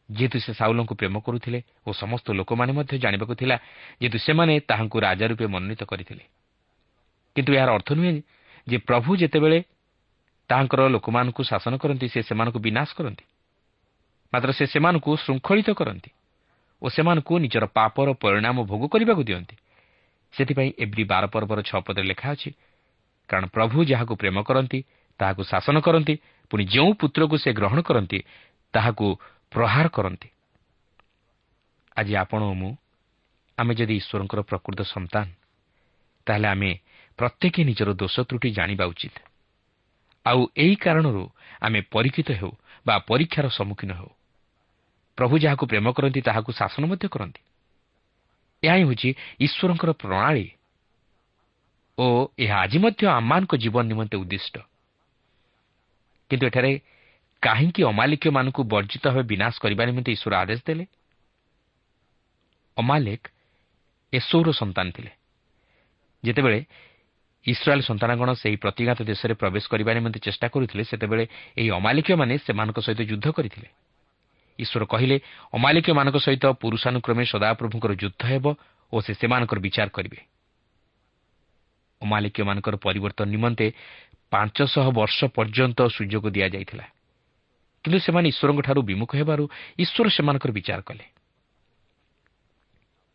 ଯେହେତୁ 0.08 0.38
ସେ 0.40 0.52
ସାଉଲଙ୍କୁ 0.52 0.94
ପ୍ରେମ 0.94 1.16
କରୁଥିଲେ 1.20 1.60
ଓ 1.86 1.88
ସମସ୍ତ 1.92 2.26
ଲୋକମାନେ 2.32 2.72
ମଧ୍ୟ 2.72 2.94
ଜାଣିବାକୁ 2.98 3.34
ଥିଲା 3.34 3.56
ଯେହେତୁ 4.00 4.18
ସେମାନେ 4.18 4.52
ତାହାଙ୍କୁ 4.60 4.96
ରାଜା 5.00 5.24
ରୂପେ 5.26 5.46
ମନୋନୀତ 5.46 5.82
କରିଥିଲେ। 5.84 6.24
କିନ୍ତୁ 7.36 7.52
ଏହାର 7.52 7.70
ଅର୍ଥ 7.70 7.88
ନୁହେଁ 7.92 8.22
ଯେ 8.66 8.76
ପ୍ରଭୁ 8.78 9.10
ଯେତେବେଳେ 9.16 9.58
ତାହାଙ୍କର 10.48 10.80
ଲୋକମାନଙ୍କୁ 10.88 11.42
ଶାସନ 11.44 11.72
କରନ୍ତି 11.76 12.06
ସେ 12.08 12.20
ସେମାନଙ୍କୁ 12.22 12.58
ବିନାଶ 12.58 12.88
କରନ୍ତି। 12.98 13.24
ମାତ୍ର 14.32 14.50
ସେ 14.52 14.64
ସେମାନଙ୍କୁ 14.66 15.10
ଶୃଙ୍ଖଳିତ 15.16 15.68
କରନ୍ତି 15.72 16.10
ଓ 16.82 16.86
ସେମାନଙ୍କୁ 16.88 17.34
ନିଜର 17.44 17.64
ପାପର 17.68 18.08
ପରିଣାମ 18.22 18.56
ଭୋଗ 18.64 18.82
କରିବାକୁ 18.92 19.22
ଦିଅନ୍ତି। 19.28 19.56
ସେଥିପାଇଁ 20.34 20.70
ଏଭ୍ରି 20.78 21.04
ବାର 21.04 21.24
ପର୍ବର 21.26 21.58
ଛଅ 21.62 21.80
ପଦରେ 21.80 22.06
ଲେଖା 22.10 22.28
ଅଛି 22.32 22.50
କାରଣ 23.28 23.44
ପ୍ରଭୁ 23.46 23.78
ଯାହାକୁ 23.84 24.14
ପ୍ରେମ 24.16 24.36
କରନ୍ତି 24.42 24.78
ତାହାକୁ 25.20 25.42
ଶାସନ 25.44 25.76
କରନ୍ତି 25.80 26.14
ପୁଣି 26.50 26.64
ଯେଉଁ 26.64 26.92
ପୁତ୍ରକୁ 27.00 27.36
ସେ 27.36 27.50
ଗ୍ରହଣ 27.52 27.78
କରନ୍ତି 27.82 28.18
ତାହାକୁ 28.74 29.06
ପ୍ରହାର 29.52 29.86
କରନ୍ତି। 29.88 30.28
ଆଜି 31.96 32.12
ଆପଣ 32.16 32.40
ଓ 32.42 32.54
ମୁଁ 32.54 32.72
ଆମେ 33.58 33.72
ଯଦି 33.74 33.94
ଈଶ୍ୱରଙ୍କର 34.00 34.40
ପ୍ରକୃତ 34.46 34.80
ସନ୍ତାନ 34.86 35.26
ତାହେଲେ 36.26 36.48
ଆମେ 36.48 36.70
ପ୍ରତ୍ୟେକ 37.18 37.54
ନିଜର 37.68 37.88
ଦୋଷ 37.98 38.16
ତ୍ରୁଟି 38.28 38.48
ଜାଣିବା 38.50 38.84
ଉଚିତ। 38.86 39.16
ଆଉ 40.28 40.40
ଏହି 40.56 40.74
କାରଣରୁ 40.76 41.24
ଆମେ 41.60 41.80
ପରୀକ୍ଷିତ 41.94 42.28
ହେଉ 42.40 42.52
ବା 42.86 42.94
ପରୀକ୍ଷାର 43.08 43.46
ସମ୍ମୁଖୀନ 43.48 43.90
ହେଉ। 43.92 44.10
ପ୍ରଭୁ 45.18 45.34
ଯାହାକୁ 45.38 45.64
ପ୍ରେମ 45.66 45.86
କରନ୍ତି 45.92 46.20
ତାହାକୁ 46.20 46.50
ଶାସନ 46.52 46.82
ମଧ୍ୟ 46.90 47.06
କରନ୍ତି। 47.08 47.42
ଏହା 48.62 48.74
ହିଁ 48.74 48.84
ହେଉଛି 48.84 49.08
ଈଶ୍ୱରଙ୍କର 49.40 49.90
ପ୍ରଣାଳୀ 50.02 50.46
ଓ 51.98 52.06
ଏହା 52.38 52.56
ଆଜି 52.62 52.78
ମଧ୍ୟ 52.78 53.02
ଆମମାନଙ୍କ 53.08 53.52
ଜୀବନ 53.56 53.84
ନିମନ୍ତେ 53.86 54.16
ଉଦ୍ଦିଷ୍ଟ। 54.16 54.56
କିନ୍ତୁ 56.30 56.44
ଏଠାରେ 56.46 56.72
କାହିଁକି 57.42 57.80
ଅମାଲିକମାନଙ୍କୁ 57.84 58.62
ବର୍ଜିତ 58.64 59.04
ଭାବେ 59.08 59.22
ବିନାଶ 59.22 59.54
କରିବା 59.62 59.82
ନିମନ୍ତେ 59.84 60.10
ଈଶ୍ୱର 60.12 60.34
ଆଦେଶ 60.34 60.60
ଦେଲେ? 60.66 60.84
ଅମାଲେକ 62.76 63.22
ଏସୌର 64.12 64.48
ସନ୍ତାନ 64.52 64.86
ଥିଲେ। 64.90 65.12
ଯେତେବେଳେ 66.24 66.58
ଇସ୍ରାଏଲ୍ 67.52 67.82
ସନ୍ତାନଗଣ 67.82 68.28
ସେହି 68.42 68.56
ପ୍ରତିଘାତ 68.56 68.98
ଦେଶରେ 69.10 69.34
ପ୍ରବେଶ 69.40 69.64
କରିବା 69.72 69.90
ନିମନ୍ତେ 69.94 70.20
ଚେଷ୍ଟା 70.26 70.46
କରୁଥିଲେ 70.54 70.82
ସେତେବେଳେ 70.90 71.24
ଏହି 71.60 71.70
ଅମାଲିକୀୟମାନେ 71.78 72.34
ସେମାନଙ୍କ 72.46 72.78
ସହିତ 72.86 73.00
ଯୁଦ୍ଧ 73.10 73.26
କରିଥିଲେ 73.36 73.68
ଈଶ୍ୱର 74.58 74.84
କହିଲେ 74.84 75.16
ଅମାଲିକୀୟମାନଙ୍କ 75.54 76.18
ସହିତ 76.18 76.44
ପୁରୁଷାନୁକ୍ରମେ 76.62 77.24
ସଦାପ୍ରଭୁଙ୍କର 77.24 77.92
ଯୁଦ୍ଧ 78.02 78.22
ହେବ 78.26 78.44
ଓ 78.92 78.96
ସେ 79.00 79.12
ସେମାନଙ୍କର 79.20 79.58
ବିଚାର 79.60 79.88
କରିବେ। 79.88 80.18
ଅମାଲିକୀୟମାନଙ୍କର 82.02 82.74
ପରିବର୍ତ୍ତନ 82.86 83.26
ନିମନ୍ତେ 83.34 83.66
ପାଞ୍ଚଶହ 84.32 84.86
ବର୍ଷ 84.98 85.18
ପର୍ଯ୍ୟନ୍ତ 85.36 85.78
ସୁଯୋଗ 85.96 86.24
ଦିଆଯାଇଥିଲା। 86.36 86.86
କିନ୍ତୁ 87.84 87.98
ସେମାନେ 88.06 88.26
ଈଶ୍ୱରଙ୍କଠାରୁ 88.32 88.80
ବିମୁଖ 88.82 89.10
ହେବାରୁ 89.20 89.44
ଈଶ୍ୱର 89.78 90.06
ସେମାନଙ୍କର 90.16 90.50
ବିଚାର 90.58 90.80
କଲେ। 90.88 91.04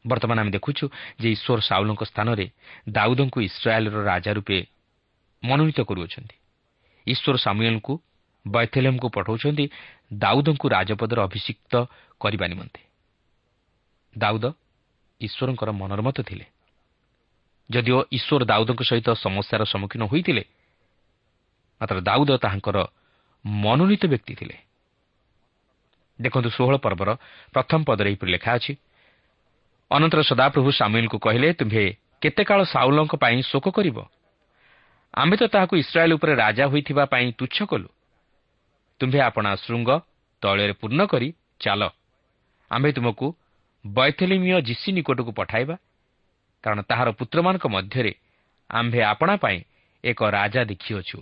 ବର୍ତ୍ତମାନ 0.05 0.37
ଆମେ 0.39 0.51
ଦେଖୁଛୁ 0.51 0.85
ଯେ 1.21 1.27
ଈଶ୍ୱର 1.35 1.59
ସାଉଲଙ୍କ 1.61 2.01
ସ୍ଥାନରେ 2.03 2.45
ଦାଉଦଙ୍କୁ 2.89 3.37
ଇସ୍ରାଏଲ୍ର 3.41 3.95
ରାଜା 4.03 4.31
ରୂପେ 4.37 4.57
ମନୋନୀତ 5.43 5.79
କରୁଅଛନ୍ତି। 5.89 6.35
ଈଶ୍ୱର 7.07 7.35
ସାମୁଏଲ୍ଙ୍କୁ 7.37 7.93
ବୈଥେଲେମ୍କୁ 8.45 9.07
ପଠାଉଛନ୍ତି 9.15 9.65
ଦାଉଦଙ୍କୁ 10.13 10.65
ରାଜପଦରେ 10.75 11.21
ଅଭିଷିକ୍ତ 11.27 11.73
କରିବା 12.21 12.45
ନିମନ୍ତେ। 12.47 12.81
ଦାଉଦ 14.13 14.45
ଈଶ୍ୱରଙ୍କର 15.21 15.69
ମନୋରମତ 15.71 16.17
ଥିଲେ। 16.21 16.45
ଯଦିଓ 17.69 17.99
ଈଶ୍ୱର 18.11 18.41
ଦାଉଦଙ୍କ 18.51 18.81
ସହିତ 18.83 19.07
ସମସ୍ୟାର 19.25 19.61
ସମ୍ମୁଖୀନ 19.63 20.01
ହୋଇଥିଲେ 20.11 20.43
ମାତ୍ର 21.81 21.97
ଦାଉଦ 22.01 22.31
ତାହାଙ୍କର 22.43 22.77
ମନୋନୀତ 23.45 24.03
ବ୍ୟକ୍ତି 24.05 24.33
ଥିଲେ। 24.39 24.55
ଦେଖନ୍ତୁ 26.19 26.49
ଷୋହଳ 26.49 26.75
ପର୍ବର 26.77 27.09
ପ୍ରଥମ 27.53 27.79
ପଦରେ 27.87 28.07
ଏହିପରି 28.09 28.31
ଲେଖା 28.31 28.51
ଅଛି 28.57 28.73
ଅନନ୍ତର 29.93 30.21
ସଦାପ୍ରଭୁ 30.21 30.69
ସାମୁଏଲ୍ଙ୍କୁ 30.71 31.17
କହିଲେ 31.19 31.49
ତୁମ୍ଭେ 31.53 31.85
କେତେକାଳ 32.21 32.59
ସାଉଲଙ୍କ 32.65 33.13
ପାଇଁ 33.15 33.37
ଶୋକ 33.41 33.65
କରିବ? 33.69 33.97
ଆମ୍ଭେ 35.13 35.35
ତ 35.37 35.43
ତାହାକୁ 35.53 35.73
ଇସ୍ରାଏଲ୍ 35.77 36.15
ଉପରେ 36.17 36.33
ରାଜା 36.35 36.65
ହୋଇଥିବା 36.65 37.03
ପାଇଁ 37.05 37.27
ତୁଚ୍ଛ 37.37 37.57
କଲୁ। 37.69 37.89
ତୁମ୍ଭେ 38.99 39.19
ଆପଣା 39.19 39.51
ଶୃଙ୍ଗ 39.55 39.89
ତୈଳରେ 40.41 40.73
ପୂର୍ଣ୍ଣ 40.73 41.01
କରି 41.05 41.27
ଚାଲ। 41.59 41.81
ଆମ୍ଭେ 42.71 42.89
ତୁମକୁ 42.91 43.27
ବୈଥଲିମୀୟ 43.85 44.61
ଜିସି 44.61 44.89
ନିକଟକୁ 44.91 45.31
ପଠାଇବା। 45.31 45.75
କାରଣ 46.63 46.79
ତାହାର 46.81 47.07
ପୁତ୍ରମାନଙ୍କ 47.11 47.65
ମଧ୍ୟରେ 47.67 48.13
ଆମ୍ଭେ 48.69 49.01
ଆପଣା 49.03 49.33
ପାଇଁ 49.37 49.59
ଏକ 50.03 50.19
ରାଜା 50.29 50.61
ଦେଖିଅଛୁ। 50.63 51.19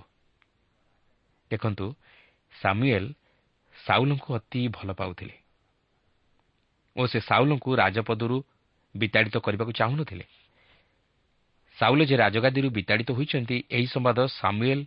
ଦେଖନ୍ତୁ 1.52 1.86
ସାମୁଏଲ୍ 2.62 3.10
ସାଉଲଙ୍କୁ 3.76 4.30
ଅତି 4.36 4.62
ଭଲ 4.68 4.90
ପାଉଥିଲେ 4.94 5.36
ଓ 6.96 7.02
ସେ 7.08 7.20
ସାଉଲଙ୍କୁ 7.20 7.70
ରାଜପଦରୁ 7.76 8.38
ବିତାଡ଼ିତ 8.98 9.38
କରିବାକୁ 9.38 9.72
ଚାହୁଁନଥିଲେ। 9.72 10.26
ସାଉଲ 11.78 12.06
ଯେ 12.06 12.16
ରାଜଗାଦୀରୁ 12.16 12.70
ବିତାଡ଼ିତ 12.70 13.12
ହୋଇଛନ୍ତି 13.12 13.64
ଏହି 13.72 13.88
ସମ୍ବାଦ 13.88 14.28
ସାମୁଏଲ୍ 14.28 14.86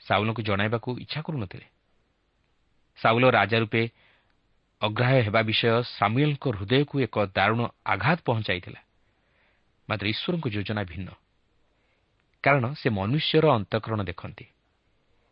ସାଉଲଙ୍କୁ 0.00 0.42
ଜଣାଇବାକୁ 0.42 0.98
ଇଚ୍ଛା 0.98 1.22
କରୁନଥିଲେ। 1.22 1.66
ସାଉଲ 2.96 3.30
ରାଜା 3.30 3.58
ରୂପେ 3.58 3.88
ଅଗ୍ରାହ୍ୟ 4.82 5.22
ହେବା 5.22 5.42
ବିଷୟ 5.42 5.82
ସାମୁଏଲ୍ଙ୍କ 5.82 6.48
ହୃଦୟକୁ 6.48 7.00
ଏକ 7.00 7.26
ଦାରୁଣ 7.34 7.60
ଆଘାତ 7.84 8.18
ପହଞ୍ଚାଇଥିଲା। 8.24 8.80
ମାତ୍ର 9.88 10.06
ଈଶ୍ୱରଙ୍କ 10.06 10.46
ଯୋଜନା 10.48 10.84
ଭିନ୍ନ। 10.84 11.08
କାରଣ 12.42 12.74
ସେ 12.74 12.90
ମନୁଷ୍ୟର 12.90 13.44
ଅନ୍ତଃକରଣ 13.48 14.00
ଦେଖନ୍ତି। 14.02 14.44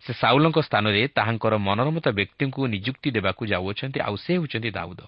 ସେ 0.02 0.12
ସାଉଲଙ୍କ 0.12 0.58
ସ୍ଥାନରେ 0.58 1.08
ତାହାଙ୍କର 1.08 1.54
ମନୋରମତା 1.58 2.10
ବ୍ୟକ୍ତିଙ୍କୁ 2.10 2.66
ନିଯୁକ୍ତି 2.66 3.10
ଦେବାକୁ 3.10 3.46
ଯାଉଅଛନ୍ତି 3.46 4.00
ଆଉ 4.00 4.16
ସେ 4.16 4.32
ହେଉଛନ୍ତି 4.34 4.70
ଦାଉଦ। 4.70 5.00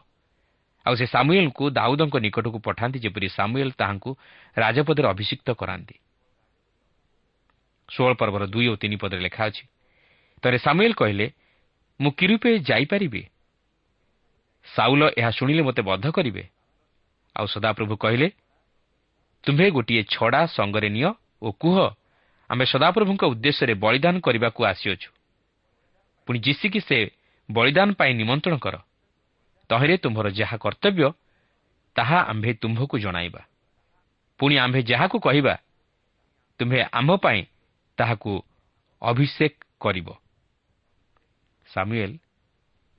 ଆଉ 0.87 0.95
ସେ 0.95 1.07
ସାମୁଏଲ୍ଙ୍କୁ 1.07 1.65
ଦାଉଦଙ୍କ 1.71 2.15
ନିକଟକୁ 2.17 2.59
ପଠାନ୍ତି 2.59 2.99
ଯେପରି 2.99 3.29
ସାମୁଏଲ୍ 3.29 3.73
ତାହାଙ୍କୁ 3.73 4.11
ରାଜପଦରେ 4.57 5.07
ଅଭିଷିକ୍ତ 5.09 5.49
କରାନ୍ତି। 5.51 5.97
ଷୋହଳ 7.89 8.13
ପର୍ବର 8.15 8.43
ଦୁଇ 8.47 8.67
ଓ 8.69 8.75
ତିନି 8.77 8.97
ପଦରେ 8.97 9.21
ଲେଖା 9.21 9.43
ଅଛି 9.49 9.65
ତରେ 10.43 10.59
ସାମୁଏଲ୍ 10.59 10.95
କହିଲେ 10.95 11.27
ମୁଁ 12.01 12.11
କି 12.13 12.25
ରୂପେ 12.27 12.51
ଯାଇପାରିବି? 12.59 13.23
ସାଉଲ 14.67 15.03
ଏହା 15.17 15.31
ଶୁଣିଲେ 15.31 15.63
ମୋତେ 15.63 15.83
ବଦ୍ଧ 15.83 16.07
କରିବେ? 16.11 16.45
ଆଉ 17.37 17.47
ସଦାପ୍ରଭୁ 17.47 17.95
କହିଲେ 17.97 18.29
ତୁମ୍ଭେ 19.45 19.67
ଗୋଟିଏ 19.71 20.03
ଛଡ଼ା 20.05 20.41
ସଙ୍ଗରେ 20.47 20.89
ନିଅ 20.89 21.11
ଓ 21.43 21.49
କୁହ 21.53 21.77
ଆମେ 22.51 22.65
ସଦାପ୍ରଭୁଙ୍କ 22.65 23.23
ଉଦ୍ଦେଶ୍ୟରେ 23.25 23.75
ବଳିଦାନ 23.75 24.15
କରିବାକୁ 24.21 24.61
ଆସିଅଛୁ। 24.65 25.11
ପୁଣି 26.27 26.39
ଜିଶିକି 26.39 26.81
ସେ 26.81 26.99
ବଳିଦାନ 27.49 27.89
ପାଇଁ 27.93 28.13
ନିମନ୍ତ୍ରଣ 28.15 28.57
କର। 28.59 28.75
ତହିଁରେ 29.71 29.97
ତୁମ୍ଭର 29.97 30.27
ଯାହା 30.31 30.57
କର୍ତ୍ତବ୍ୟ 30.57 31.13
ତାହା 31.97 32.19
ଆମ୍ଭେ 32.23 32.53
ତୁମ୍ଭକୁ 32.53 32.99
ଜଣାଇବା। 32.99 33.43
ପୁଣି 34.41 34.55
ଆମ୍ଭେ 34.59 34.81
ଯାହାକୁ 34.83 35.17
କହିବା 35.19 35.55
ତୁମ୍ଭେ 36.61 36.79
ଆମ୍ଭ 36.93 37.11
ପାଇଁ 37.17 37.41
ତାହାକୁ 37.99 38.33
ଅଭିଷେକ 39.03 39.55
କରିବ। 39.81 40.09
ସାମୁଏଲ 41.69 42.13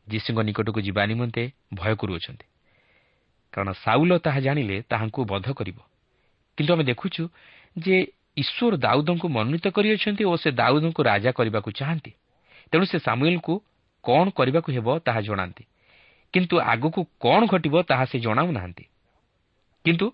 ଯୀଶୁଙ୍କ 0.08 0.40
ନିକଟକୁ 0.42 0.80
ଯିବା 0.82 1.02
ନିମନ୍ତେ 1.06 1.44
ଭୟ 1.74 1.94
କରୁଅଛନ୍ତି। 1.96 2.46
କାରଣ 3.54 3.70
ସାଉଲ 3.74 4.12
ତାହା 4.18 4.40
ଜାଣିଲେ 4.40 4.76
ତାହାଙ୍କୁ 4.90 5.20
ବଧ 5.26 5.48
କରିବ। 5.54 5.78
କିନ୍ତୁ 6.58 6.72
ଆମେ 6.74 6.84
ଦେଖୁଛୁ 6.84 7.24
ଯେ 7.78 7.96
ଈଶ୍ୱର 8.38 8.74
ଦାଉଦଙ୍କୁ 8.78 9.28
ମନୋନୀତ 9.28 9.66
କରିଅଛନ୍ତି 9.68 10.24
ଓ 10.24 10.34
ସେ 10.36 10.50
ଦାଉଦଙ୍କୁ 10.52 11.02
ରାଜା 11.04 11.32
କରିବାକୁ 11.32 11.70
ଚାହାନ୍ତି। 11.72 12.12
ତେଣୁ 12.72 12.86
ସେ 12.86 12.98
ସାମୁଏଲଙ୍କୁ 13.00 13.54
କ'ଣ 14.04 14.26
କରିବାକୁ 14.30 14.70
ହେବ 14.72 14.88
ତାହା 15.00 15.22
ଜଣାନ୍ତି। 15.22 15.64
କିନ୍ତୁ 16.34 16.56
ଆଗକୁ 16.60 17.02
କ'ଣ 17.20 17.42
ଘଟିବ 17.46 17.76
ତାହା 17.84 18.06
ସେ 18.06 18.18
ଜଣାଉନାହାନ୍ତି। 18.20 18.86
କିନ୍ତୁ 19.86 20.08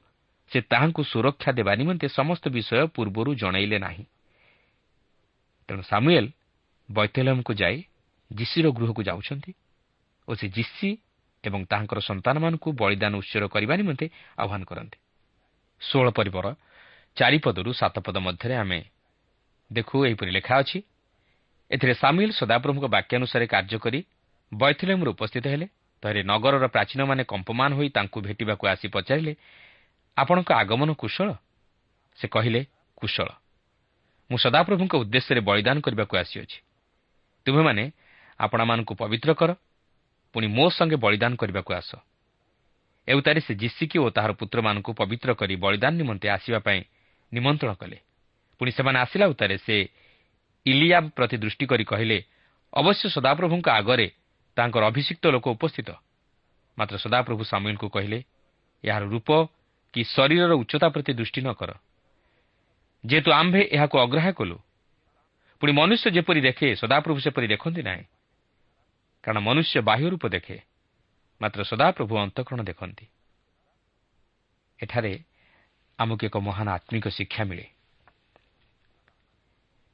ସେ 0.52 0.60
ତାହାଙ୍କୁ 0.62 1.02
ସୁରକ୍ଷା 1.04 1.52
ଦେବା 1.52 1.74
ନିମନ୍ତେ 1.76 2.08
ସମସ୍ତ 2.08 2.44
ବିଷୟ 2.50 2.88
ପୂର୍ବରୁ 2.88 3.32
ଜଣାଇଲେ 3.36 3.78
ନାହିଁ। 3.80 4.04
ତେଣୁ 5.70 5.82
ସାମୁଏଲ 5.82 6.26
ବୈତଲମକୁ 6.90 7.54
ଯାଇ 7.54 7.78
ଜିସିର 8.32 8.66
ଗୃହକୁ 8.70 9.02
ଯାଉଛନ୍ତି 9.04 9.52
ଓ 10.28 10.32
ସେ 10.36 10.48
ଜିସି 10.48 10.90
ଏବଂ 11.44 11.62
ତାହାଙ୍କର 11.66 12.00
ସନ୍ତାନମାନଙ୍କୁ 12.00 12.70
ବଳିଦାନ 12.72 13.14
ଉତ୍ସର 13.16 13.44
କରିବା 13.48 13.74
ନିମନ୍ତେ 13.76 14.06
ଆହ୍ୱାନ 14.38 14.62
କରନ୍ତି। 14.64 14.98
ଷୋହଳ 15.82 16.08
ପରିବର 16.10 16.46
ଚାରିପଦରୁ 17.18 17.70
ସାତ 17.74 17.96
ପଦ 18.00 18.18
ମଧ୍ୟରେ 18.18 18.56
ଆମେ 18.56 18.80
ଦେଖୁ 19.74 19.96
ଏହିପରି 20.06 20.32
ଲେଖା 20.32 20.56
ଅଛି। 20.58 20.80
ଏଥିରେ 21.72 21.94
ସାମିଲ 21.94 22.30
ସଦାପ୍ରଭୁଙ୍କ 22.32 22.86
ବାକ୍ୟାନୁସାରେ 22.86 23.46
କାର୍ଯ୍ୟ 23.48 23.78
କରି 23.80 24.00
ବୈଥିଲେମ୍ରେ 24.54 25.10
ଉପସ୍ଥିତ 25.10 25.46
ହେଲେ 25.48 25.68
ତହିଁରେ 26.06 26.22
ନଗରର 26.24 26.66
ପ୍ରାଚୀନମାନେ 26.70 27.24
କମ୍ପମାନ 27.26 27.70
ହୋଇ 27.74 27.90
ତାଙ୍କୁ 27.90 28.18
ଭେଟିବାକୁ 28.22 28.64
ଆସି 28.70 28.88
ପଚାରିଲେ 28.94 29.34
ଆପଣଙ୍କ 30.18 30.50
ଆଗମନ 30.54 30.90
କୁଶଳ? 30.94 31.30
ସେ 32.18 32.26
କହିଲେ 32.30 32.62
କୁଶଳ। 32.94 33.30
ମୁଁ 34.30 34.38
ସଦାପ୍ରଭୁଙ୍କ 34.38 34.94
ଉଦ୍ଦେଶ୍ୟରେ 35.02 35.42
ବଳିଦାନ 35.42 35.78
କରିବାକୁ 35.82 36.14
ଆସିଅଛି। 36.18 36.58
ତୁମେମାନେ 37.46 37.84
ଆପଣମାନଙ୍କୁ 38.40 38.94
ପବିତ୍ର 39.02 39.30
କର 39.34 39.52
ପୁଣି 40.34 40.48
ମୋ 40.48 40.66
ସଙ୍ଗେ 40.70 40.98
ବଳିଦାନ 41.02 41.32
କରିବାକୁ 41.42 41.72
ଆସ। 41.74 41.92
ଏଉତାରେ 43.08 43.40
ସେ 43.42 43.54
ଜିସିକି 43.56 43.98
ଓ 43.98 44.08
ତାହାର 44.10 44.32
ପୁତ୍ରମାନଙ୍କୁ 44.38 44.92
ପବିତ୍ର 44.94 45.30
କରି 45.34 45.56
ବଳିଦାନ 45.56 45.94
ନିମନ୍ତେ 46.02 46.28
ଆସିବା 46.30 46.60
ପାଇଁ 46.60 46.80
ନିମନ୍ତ୍ରଣ 47.34 47.74
କଲେ। 47.82 47.98
ପୁଣି 48.62 48.72
ସେମାନେ 48.72 48.98
ଆସିଲା 49.00 49.26
ଉତ୍ତାରେ 49.34 49.56
ସେ 49.58 49.76
ଇଲିଆବ 50.66 51.06
ପ୍ରତି 51.18 51.36
ଦୃଷ୍ଟି 51.38 51.66
କରି 51.66 51.84
କହିଲେ 51.84 52.18
ଅବଶ୍ୟ 52.74 53.06
ସଦାପ୍ରଭୁଙ୍କ 53.10 53.68
ଆଗରେ 53.70 54.08
ତାଙ୍କର 54.58 54.84
ଅଭିଷିକ୍ତ 54.86 55.26
ଲୋକ 55.28 55.46
ଉପସ୍ଥିତ। 55.52 55.90
ମାତ୍ର 56.78 56.96
ସଦାପ୍ରଭୁ 56.98 57.44
ସାମୁଏଲଙ୍କୁ 57.44 57.88
କହିଲେ 57.90 58.20
ଏହାର 58.84 59.04
ରୂପ 59.06 59.30
କି 59.94 60.02
ଶରୀରର 60.04 60.52
ଉଚ୍ଚତା 60.62 60.88
ପ୍ରତି 60.90 61.12
ଦୃଷ୍ଟି 61.14 61.42
ନ 61.42 61.50
କର। 61.54 61.72
ଯେହେତୁ 63.06 63.30
ଆମ୍ଭେ 63.32 63.62
ଏହାକୁ 63.76 63.96
ଅଗ୍ରାହ୍ୟ 64.00 64.34
କଲୁ 64.34 64.58
ପୁଣି 65.60 65.72
ମନୁଷ୍ୟ 65.72 66.08
ଯେପରି 66.12 66.42
ଦେଖେ 66.42 66.68
ସଦାପ୍ରଭୁ 66.76 67.20
ସେପରି 67.20 67.48
ଦେଖନ୍ତି 67.48 67.82
ନାହିଁ। 67.82 68.04
କାରଣ 69.24 69.40
ମନୁଷ୍ୟ 69.40 69.82
ବାହ୍ୟ 69.82 70.08
ରୂପ 70.10 70.24
ଦେଖେ 70.28 70.58
ମାତ୍ର 71.42 71.60
ସଦାପ୍ରଭୁ 71.64 72.14
ଅନ୍ତଃକରଣ 72.18 72.62
ଦେଖନ୍ତି। 72.64 73.06
ଏଠାରେ 74.80 75.14
ଆମକୁ 76.00 76.24
ଏକ 76.26 76.36
ମହାନ 76.38 76.68
ଆତ୍ମିକ 76.70 77.06
ଶିକ୍ଷା 77.08 77.44
ମିଳେ। 77.44 77.66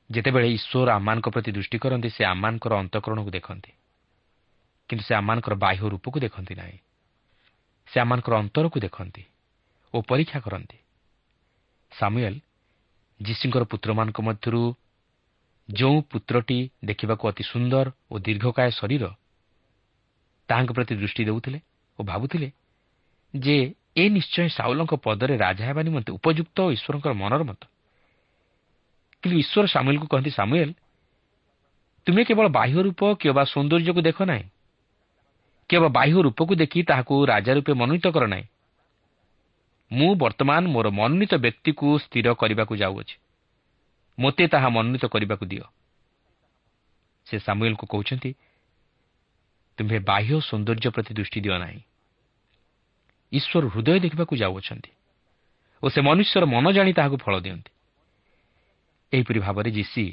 ଯେତେବେଳେ 0.09 0.47
ଈଶ୍ୱର 0.47 0.89
ଆମମାନଙ୍କ 0.91 1.27
ପ୍ରତି 1.29 1.51
ଦୃଷ୍ଟି 1.51 1.77
କରନ୍ତି 1.77 2.09
ସେ 2.09 2.21
ଆମମାନଙ୍କର 2.25 2.73
ଅନ୍ତଃକରଣକୁ 2.73 3.31
ଦେଖନ୍ତି। 3.31 3.71
କିନ୍ତୁ 4.91 5.03
ସେ 5.07 5.13
ଆମମାନଙ୍କର 5.15 5.55
ବାହ୍ୟ 5.55 5.83
ରୂପକୁ 5.87 6.17
ଦେଖନ୍ତି 6.19 6.53
ନାହିଁ। 6.55 6.77
ସେ 7.87 7.97
ଆମମାନଙ୍କର 8.03 8.33
ଅନ୍ତରକୁ 8.35 8.77
ଦେଖନ୍ତି 8.79 9.23
ଓ 9.93 9.97
ପରୀକ୍ଷା 10.03 10.39
କରନ୍ତି। 10.43 10.77
ସାମୁଏଲ 11.91 12.35
ଯୀଶୁଙ୍କର 13.19 13.63
ପୁତ୍ରମାନଙ୍କ 13.71 14.19
ମଧ୍ୟରୁ 14.21 14.63
ଯେଉଁ 15.69 15.97
ପୁତ୍ରଟି 16.11 16.59
ଦେଖିବାକୁ 16.83 17.23
ଅତି 17.31 17.43
ସୁନ୍ଦର 17.43 17.87
ଓ 18.11 18.13
ଦୀର୍ଘକାୟ 18.19 18.69
ଶରୀର 18.71 19.03
ତାହାଙ୍କ 20.49 20.71
ପ୍ରତି 20.75 20.93
ଦୃଷ୍ଟି 20.95 21.23
ଦେଉଥିଲେ 21.23 21.59
ଓ 21.99 22.01
ଭାବୁଥିଲେ 22.03 22.49
ଯେ 23.33 23.57
ଏ 23.95 24.03
ନିଶ୍ଚୟ 24.09 24.47
ସାଉଲଙ୍କ 24.49 24.93
ପଦରେ 25.05 25.35
ରାଜା 25.37 25.63
ହେବା 25.67 25.81
ନିମନ୍ତେ 25.87 26.11
ଉପଯୁକ୍ତ 26.11 26.57
ଓ 26.67 26.69
ଈଶ୍ୱରଙ୍କର 26.75 27.13
ମନର 27.13 27.41
ମତ। 27.43 27.61
କିନ୍ତୁ 29.23 29.35
ଈଶ୍ୱର 29.43 29.65
ସାମୁଏଲକୁ 29.67 30.07
କହନ୍ତି 30.11 30.31
ସାମୁଏଲ 30.39 30.71
ତୁମେ 32.07 32.21
କେବଳ 32.27 32.45
ବାହ୍ୟ 32.49 32.77
ରୂପ 32.87 33.01
କିମ୍ବା 33.21 33.43
ସୌନ୍ଦର୍ଯ୍ୟକୁ 33.53 34.01
ଦେଖ 34.01 34.19
ନାହିଁ 34.31 34.50
କେବଳ 35.71 35.87
ବାହ୍ୟ 35.89 36.17
ରୂପକୁ 36.21 36.53
ଦେଖି 36.55 36.79
ତାହାକୁ 36.83 37.15
ରାଜା 37.25 37.51
ରୂପେ 37.53 37.73
ମନୋନୀତ 37.73 38.07
କର 38.11 38.25
ନାହିଁ। 38.27 38.45
ମୁଁ 39.91 40.11
ବର୍ତ୍ତମାନ 40.15 40.63
ମୋର 40.67 40.87
ମନୋନୀତ 40.91 41.33
ବ୍ୟକ୍ତିକୁ 41.35 41.87
ସ୍ଥିର 42.03 42.27
କରିବାକୁ 42.33 42.73
ଯାଉଅଛି। 42.75 43.15
ମୋତେ 44.17 44.43
ତାହା 44.47 44.67
ମନୋନୀତ 44.69 45.03
କରିବାକୁ 45.07 45.45
ଦିଅ। 45.45 45.65
ସେ 47.27 47.35
ସାମୁଏଲଙ୍କୁ 47.39 47.85
କହୁଛନ୍ତି 47.87 48.31
ତୁମ୍ଭେ 49.77 49.97
ବାହ୍ୟ 50.03 50.35
ସୌନ୍ଦର୍ଯ୍ୟ 50.41 50.89
ପ୍ରତି 50.91 51.11
ଦୃଷ୍ଟି 51.13 51.39
ଦିଅ 51.41 51.55
ନାହିଁ। 51.57 51.81
ଈଶ୍ୱର 53.31 53.63
ହୃଦୟ 53.73 53.99
ଦେଖିବାକୁ 53.99 54.33
ଯାଉଅଛନ୍ତି 54.35 54.91
ଓ 55.83 55.85
ସେ 55.89 55.99
ମନୁଷ୍ୟର 56.01 56.43
ମନ 56.45 56.65
ଜାଣି 56.71 56.91
ତାହାକୁ 56.93 57.17
ଫଳ 57.17 57.33
ଦିଅନ୍ତି। 57.39 57.71
ଏହିପରି 59.13 59.39
ଭାବରେ 59.39 59.69
ଯିସି 59.71 60.05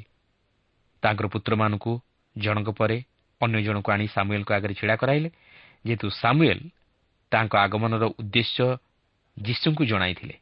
ତାଙ୍କର 1.03 1.27
ପୁତ୍ରମାନଙ୍କୁ 1.27 1.93
ଜଣଙ୍କ 2.37 2.71
ପରେ 2.71 2.97
ଅନ୍ୟ 3.41 3.63
ଜଣକୁ 3.63 3.93
ଆଣି 3.93 4.07
ସାମୁଏଲଙ୍କ 4.09 4.51
ଆଗରେ 4.53 4.75
ଛିଡ଼ା 4.75 4.97
କରାଇଲେ। 4.97 5.31
ଯେହେତୁ 5.87 6.11
ସାମୁଏଲ 6.11 6.61
ତାଙ୍କ 7.33 7.53
ଆଗମନର 7.57 8.05
ଉଦ୍ଦେଶ୍ୟ 8.21 8.77
ଯୀଶୁଙ୍କୁ 9.39 9.85
ଜଣାଇଥିଲେ। 9.85 10.35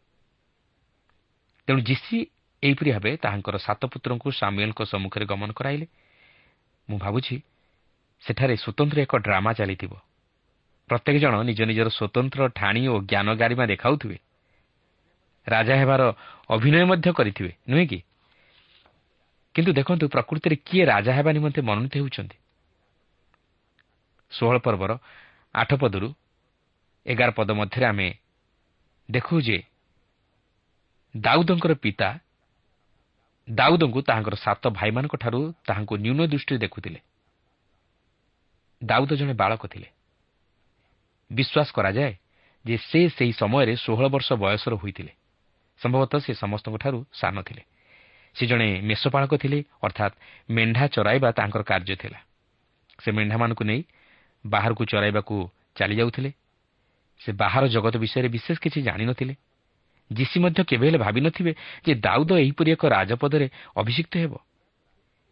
ତେଣୁ 1.67 1.81
ଯିସି 1.81 2.17
ଏହିପରି 2.63 2.91
ଭାବେ 2.93 3.11
ତାହାଙ୍କର 3.17 3.57
ସାତ 3.59 3.83
ପୁତ୍ରଙ୍କୁ 3.87 4.29
ସାମୁଏଲଙ୍କ 4.33 4.81
ସମ୍ମୁଖରେ 4.85 5.25
ଗମନ 5.27 5.51
କରାଇଲେ। 5.53 5.87
ମୁଁ 6.91 6.99
ଭାବୁଛି 6.99 7.37
ସେଠାରେ 8.23 8.57
ସ୍ୱତନ୍ତ୍ର 8.57 8.99
ଏକ 8.99 9.17
ଡ୍ରାମା 9.17 9.53
ଚାଲିଥିବ। 9.53 9.93
ପ୍ରତ୍ୟେକ 10.89 11.17
ଜଣ 11.19 11.35
ନିଜ 11.43 11.61
ନିଜର 11.63 11.89
ସ୍ୱତନ୍ତ୍ର 11.89 12.49
ଠାଣି 12.49 12.89
ଓ 12.89 12.95
ଜ୍ଞାନ 13.01 13.29
ଗାରିମା 13.35 13.65
ଦେଖାଉଥିବେ। 13.67 14.19
ରାଜା 15.47 15.75
ହେବାର 15.77 16.03
ଅଭିନୟ 16.49 16.85
ମଧ୍ୟ 16.85 17.13
କରିଥିବେ 17.13 17.53
ନୁହେଁ 17.69 17.87
କି? 17.87 17.99
କିନ୍ତୁ 19.55 19.73
ଦେଖନ୍ତୁ 19.73 20.09
ପ୍ରକୃତିରେ 20.09 20.57
କିଏ 20.57 20.85
ରାଜା 20.85 21.13
ହେବା 21.13 21.31
ନିମନ୍ତେ 21.33 21.61
ମନୋନୀତ 21.63 21.95
ହେଉଛନ୍ତି। 21.97 22.37
ଷୋହଳ 24.31 24.57
ପର୍ବର 24.59 24.93
ଆଠ 25.55 25.71
ପଦରୁ 25.75 26.09
ଏଗାର 27.07 27.31
ପଦ 27.31 27.51
ମଧ୍ୟରେ 27.51 27.87
ଆମେ 27.87 28.09
ଦେଖୁ 29.09 29.35
ଯେ 29.41 29.59
ଦାଉଦଙ୍କର 31.17 31.73
ପିତା 31.75 32.09
ଦାଉଦଙ୍କୁ 33.49 34.01
ତାହାଙ୍କର 34.03 34.35
ସାତ 34.37 34.63
ଭାଇମାନଙ୍କଠାରୁ 34.69 35.41
ତାହାଙ୍କୁ 35.67 35.95
ନ୍ୟୁନ 35.97 36.21
ଦୃଷ୍ଟିରେ 36.27 36.59
ଦେଖୁଥିଲେ। 36.59 37.01
ଦାଉଦ 38.83 39.11
ଜଣେ 39.15 39.35
ବାଳକ 39.35 39.63
ଥିଲେ। 39.67 39.89
ବିଶ୍ୱାସ 41.31 41.69
କରାଯାଏ 41.73 42.13
ଯେ 42.65 42.77
ସେ 42.79 43.01
ସେହି 43.09 43.33
ସମୟରେ 43.33 43.75
ଷୋହଳ 43.77 44.07
ବର୍ଷ 44.09 44.29
ବୟସର 44.33 44.75
ହୋଇଥିଲେ। 44.75 45.13
ସମ୍ଭବତଃ 45.81 46.21
ସେ 46.21 46.33
ସମସ୍ତଙ୍କଠାରୁ 46.35 46.99
ସାନ 47.13 47.37
ଥିଲେ। 47.43 47.63
ସେ 48.37 48.47
ଜଣେ 48.47 48.69
ମେଷପାଳକ 48.81 49.33
ଥିଲେ 49.37 49.59
ଅର୍ଥାତ୍ 49.83 50.15
ମେଣ୍ଢା 50.51 50.85
ଚରାଇବା 50.87 51.29
ତାଙ୍କର 51.33 51.63
କାର୍ଯ୍ୟ 51.63 51.97
ଥିଲା। 51.97 52.19
ସେ 52.99 53.09
ମେଣ୍ଢାମାନଙ୍କୁ 53.13 53.65
ନେଇ 53.65 53.81
ବାହାରକୁ 54.47 54.83
ଚରାଇବାକୁ 54.85 55.35
ଚାଲିଯାଉଥିଲେ। 55.77 56.31
ସେ 57.21 57.31
ବାହାର 57.33 57.65
ଜଗତ 57.67 57.95
ବିଷୟରେ 57.97 58.29
ବିଶେଷ 58.29 58.57
କିଛି 58.59 58.79
ଜାଣିନଥିଲେ। 58.83 59.35
ଯୀଶି 60.11 60.37
ମଧ୍ୟ 60.41 60.61
କେବେ 60.65 60.87
ହେଲେ 60.87 60.99
ଭାବିନଥିବେ 60.99 61.53
ଯେ 61.87 61.93
ଦାଉଦ 61.95 62.31
ଏହିପରି 62.39 62.71
ଏକ 62.73 62.83
ରାଜପଦରେ 62.87 63.47
ଅଭିଷିକ୍ତ 63.77 64.15
ହେବ। 64.17 64.33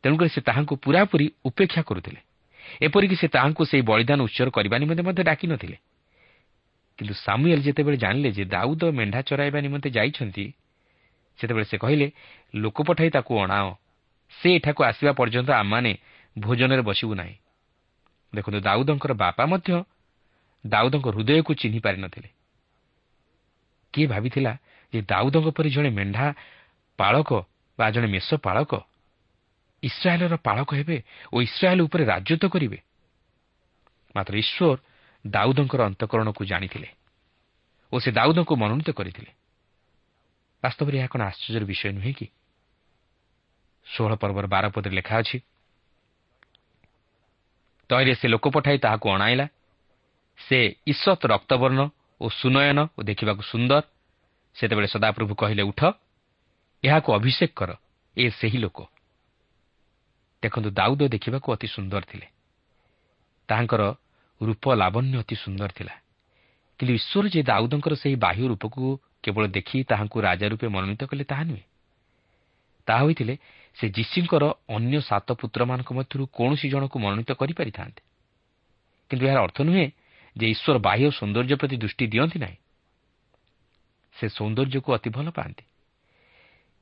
ତେଣୁକରି 0.05 0.29
ସେ 0.29 0.41
ତାହାଙ୍କୁ 0.41 0.75
ପୁରାପୁରି 0.77 1.27
ଉପେକ୍ଷା 1.45 1.83
କରୁଥିଲେ। 1.83 2.21
ଏପରିକି 2.83 3.17
ସେ 3.17 3.29
ତାହାଙ୍କୁ 3.29 3.63
ସେହି 3.65 3.83
ବଳିଦାନ 3.83 4.21
ଉତ୍ସର 4.23 4.49
କରିବା 4.51 4.77
ନିମନ୍ତେ 4.79 5.03
ମଧ୍ୟ 5.03 5.23
ଡାକିନଥିଲେ। 5.23 5.77
କିନ୍ତୁ 6.99 7.15
ସାମୁଏଲ 7.15 7.61
ଯେତେବେଳେ 7.61 7.97
ଜାଣିଲେ 7.97 8.31
ଯେ 8.31 8.45
ଦାଉଦ 8.45 8.83
ମେଣ୍ଢା 8.91 9.21
ଚରାଇବା 9.23 9.59
ନିମନ୍ତେ 9.61 9.89
ଯାଇଛନ୍ତି 9.91 10.45
ସେତେବେଳେ 11.39 11.65
ସେ 11.65 11.77
କହିଲେ 11.79 12.07
ଲୋକ 12.55 12.79
ପଠାଇ 12.83 13.11
ତାକୁ 13.11 13.33
ଅଣାଅ। 13.43 13.69
ସେ 14.31 14.49
ଏଠାକୁ 14.55 14.81
ଆସିବା 14.85 15.13
ପର୍ଯ୍ୟନ୍ତ 15.13 15.51
ଆମମାନେ 15.51 15.93
ଭୋଜନରେ 16.39 16.83
ବସିବୁ 16.83 17.15
ନାହିଁ। 17.15 17.35
ଦେଖନ୍ତୁ 18.35 18.61
ଦାଉଦଙ୍କର 18.61 19.13
ବାପା 19.15 19.43
ମଧ୍ୟ 19.47 19.71
ଦାଉଦଙ୍କ 20.65 21.07
ହୃଦୟକୁ 21.15 21.53
ଚିହ୍ନି 21.55 21.81
ପାରିନଥିଲେ 21.81 22.29
କିଏ 23.95 24.07
ଭାବିଥିଲା 24.07 24.53
ଯେ 24.93 25.01
ଦାଉଦଙ୍କ 25.03 25.49
ପରି 25.57 25.69
ଜଣେ 25.71 25.91
ମେଣ୍ଢା 25.91 26.27
ପାଳକ 26.99 27.31
ବା 27.79 27.87
ଜଣେ 27.91 28.09
ମେଷ 28.09 28.29
ପାଳକ 28.47 28.73
ଇସ୍ରାଏଲର 29.83 30.35
ପାଳକ 30.41 30.69
ହେବେ 30.75 30.97
ଓ 31.33 31.37
ଇସ୍ରାଏଲ 31.43 31.81
ଉପରେ 31.87 32.03
ରାଜତ୍ୱ 32.05 32.53
କରିବେ? 32.55 32.79
ମାତ୍ର 34.15 34.35
ଈଶ୍ୱର 34.39 34.79
ଦାଉଦଙ୍କର 35.25 35.81
ଅନ୍ତଃକରଣକୁ 35.85 36.43
ଜାଣିଥିଲେ 36.45 36.89
ଓ 37.93 37.97
ସେ 38.01 38.11
ଦାଉଦଙ୍କୁ 38.11 38.55
ମନୋନୀତ 38.57 38.91
କରିଥିଲେ। 38.91 39.31
ବାସ୍ତବରେ 40.63 40.97
ଏହା 40.99 41.09
କ'ଣ 41.13 41.21
ଆଶ୍ଚର୍ଯ୍ୟର 41.31 41.65
ବିଷୟ 41.65 41.91
ନୁହେଁ 41.93 42.15
କି? 42.19 42.27
ଷୋହଳ 43.87 44.13
ପର୍ବର 44.17 44.47
ବାର 44.49 44.65
ପଦରେ 44.75 44.95
ଲେଖା 44.99 45.15
ଅଛି 45.21 45.37
ତହିଁରେ 47.89 48.15
ସେ 48.15 48.27
ଲୋକ 48.29 48.45
ପଠାଇ 48.49 48.79
ତାହାକୁ 48.79 49.07
ଅଣାଇଲା। 49.11 49.47
ସେ 50.39 50.59
ଈଶ୍ୱତ 50.87 51.23
ରକ୍ତବର୍ଣ୍ଣ 51.27 51.81
ଓ 52.21 52.27
ସୁନୟନ 52.31 52.79
ଓ 52.99 53.01
ଦେଖିବାକୁ 53.03 53.43
ସୁନ୍ଦର। 53.43 53.83
ସେତେବେଳେ 54.57 54.89
ସଦାପ୍ରଭୁ 54.89 55.35
କହିଲେ 55.35 55.63
ଉଠ 55.63 55.81
ଏହାକୁ 56.85 57.09
ଅଭିଷେକ 57.13 57.53
କର 57.55 57.71
ଏ 58.17 58.25
ସେହି 58.31 58.59
ଲୋକ। 58.59 58.79
ଦେଖନ୍ତୁ 60.43 60.71
ଦାଉଦ 60.71 61.03
ଦେଖିବାକୁ 61.09 61.49
ଅତି 61.53 61.67
ସୁନ୍ଦର 61.67 62.03
ଥିଲେ। 62.11 62.27
ତାହାଙ୍କର 63.49 63.83
ରୂପ 64.41 64.65
ଲାବଣ୍ୟ 64.75 65.15
ଅତି 65.19 65.37
ସୁନ୍ଦର 65.37 65.69
ଥିଲା। 65.69 65.95
କିନ୍ତୁ 66.81 66.93
ଈଶ୍ୱର 66.95 67.25
ଯେ 67.29 67.41
ଦାଉଦଙ୍କର 67.43 67.95
ସେହି 67.95 68.17
ବାହ୍ୟ 68.17 68.45
ରୂପକୁ 68.49 68.83
କେବଳ 69.23 69.45
ଦେଖି 69.47 69.77
ତାହାଙ୍କୁ 69.85 70.17
ରାଜା 70.21 70.47
ରୂପେ 70.49 70.67
ମନୋନୀତ 70.69 71.03
କଲେ 71.05 71.25
ତାହା 71.25 71.45
ନୁହେଁ। 71.45 71.65
ତାହା 72.87 73.01
ହୋଇଥିଲେ 73.01 73.35
ସେ 73.77 73.89
ଯୀଶୁଙ୍କର 73.89 74.45
ଅନ୍ୟ 74.69 75.01
ସାତ 75.01 75.33
ପୁତ୍ରମାନଙ୍କ 75.33 75.93
ମଧ୍ୟରୁ 75.93 76.27
କୌଣସି 76.27 76.69
ଜଣକୁ 76.69 76.99
ମନୋନୀତ 76.99 77.31
କରିପାରିଥାନ୍ତେ। 77.33 78.03
କିନ୍ତୁ 79.11 79.27
ଏହାର 79.27 79.39
ଅର୍ଥ 79.43 79.59
ନୁହେଁ 79.63 79.87
ଯେ 80.37 80.47
ଈଶ୍ୱର 80.47 80.79
ବାହ୍ୟ 80.79 81.11
ସୌନ୍ଦର୍ଯ୍ୟ 81.11 81.57
ପ୍ରତି 81.57 81.77
ଦୃଷ୍ଟି 81.77 82.07
ଦିଅନ୍ତି 82.07 82.39
ନାହିଁ। 82.39 82.57
ସେ 84.17 84.29
ସୌନ୍ଦର୍ଯ୍ୟକୁ 84.29 84.89
ଅତି 84.93 85.11
ଭଲ 85.11 85.31
ପାଆନ୍ତି। 85.31 85.65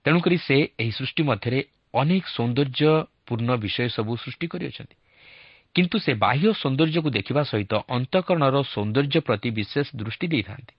ତେଣୁକରି 0.04 0.38
ସେ 0.38 0.56
ଏହି 0.78 0.92
ସୃଷ୍ଟି 0.92 1.22
ମଧ୍ୟରେ 1.22 1.64
ଅନେକ 1.94 2.24
ସୌନ୍ଦର୍ଯ୍ୟପୂର୍ଣ୍ଣ 2.28 3.50
ବିଷୟ 3.56 3.88
ସବୁ 3.88 4.12
ସୃଷ୍ଟି 4.16 4.46
କରିଅଛନ୍ତି। 4.46 4.96
କିନ୍ତୁ 5.74 5.96
ସେ 5.98 6.12
ବାହ୍ୟ 6.14 6.52
ସୌନ୍ଦର୍ଯ୍ୟକୁ 6.52 7.10
ଦେଖିବା 7.10 7.42
ସହିତ 7.44 7.72
ଅନ୍ତଃକରଣର 7.88 8.56
ସୌନ୍ଦର୍ଯ୍ୟ 8.62 9.20
ପ୍ରତି 9.20 9.50
ବିଶେଷ 9.50 9.86
ଦୃଷ୍ଟି 9.96 10.26
ଦେଇଥାନ୍ତି। 10.26 10.74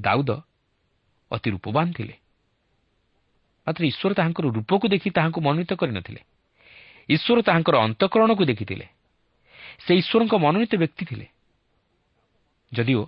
ଦାଉଦ 0.00 0.30
ଅତି 1.30 1.50
ରୂପବାନ 1.50 1.86
ଥିଲେ। 1.92 2.14
ମାତ୍ର 3.66 3.82
ଈଶ୍ୱର 3.86 4.12
ତାହାଙ୍କର 4.14 4.44
ରୂପକୁ 4.50 4.86
ଦେଖି 4.88 5.08
ତାହାଙ୍କୁ 5.10 5.40
ମନୋନୀତ 5.40 5.72
କରିନଥିଲେ। 5.74 6.20
ଈଶ୍ୱର 7.08 7.38
ତାହାଙ୍କର 7.42 7.76
ଅନ୍ତଃକରଣକୁ 7.76 8.42
ଦେଖିଥିଲେ। 8.44 8.86
ସେ 9.84 9.92
ଈଶ୍ୱରଙ୍କ 9.94 10.34
ମନୋନୀତ 10.34 10.72
ବ୍ୟକ୍ତି 10.76 11.04
ଥିଲେ। 11.04 11.26
ଯଦିଓ 12.72 13.02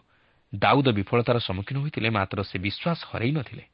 ଦାଉଦ 0.55 0.87
ବିଫଳତାର 0.93 1.39
ସମ୍ମୁଖୀନ 1.39 1.77
ହୋଇଥିଲେ 1.79 2.09
ମାତ୍ର 2.11 2.39
ସେ 2.43 2.57
ବିଶ୍ୱାସ 2.59 2.99
ହରାଇ 3.11 3.33
ନଥିଲେ। 3.33 3.65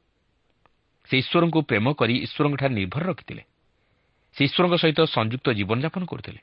ସେ 1.09 1.14
ଈଶ୍ୱରଙ୍କୁ 1.19 1.61
ପ୍ରେମ 1.62 1.87
କରି 1.93 2.14
ଈଶ୍ୱରଙ୍କଠାରେ 2.27 2.75
ନିର୍ଭର 2.75 3.03
ରଖିଥିଲେ। 3.11 3.43
ସେ 4.37 4.40
ଈଶ୍ୱରଙ୍କ 4.45 4.75
ସହିତ 4.77 5.01
ସଂଯୁକ୍ତ 5.07 5.47
ଜୀବନଯାପନ 5.51 6.03
କରୁଥିଲେ। 6.07 6.40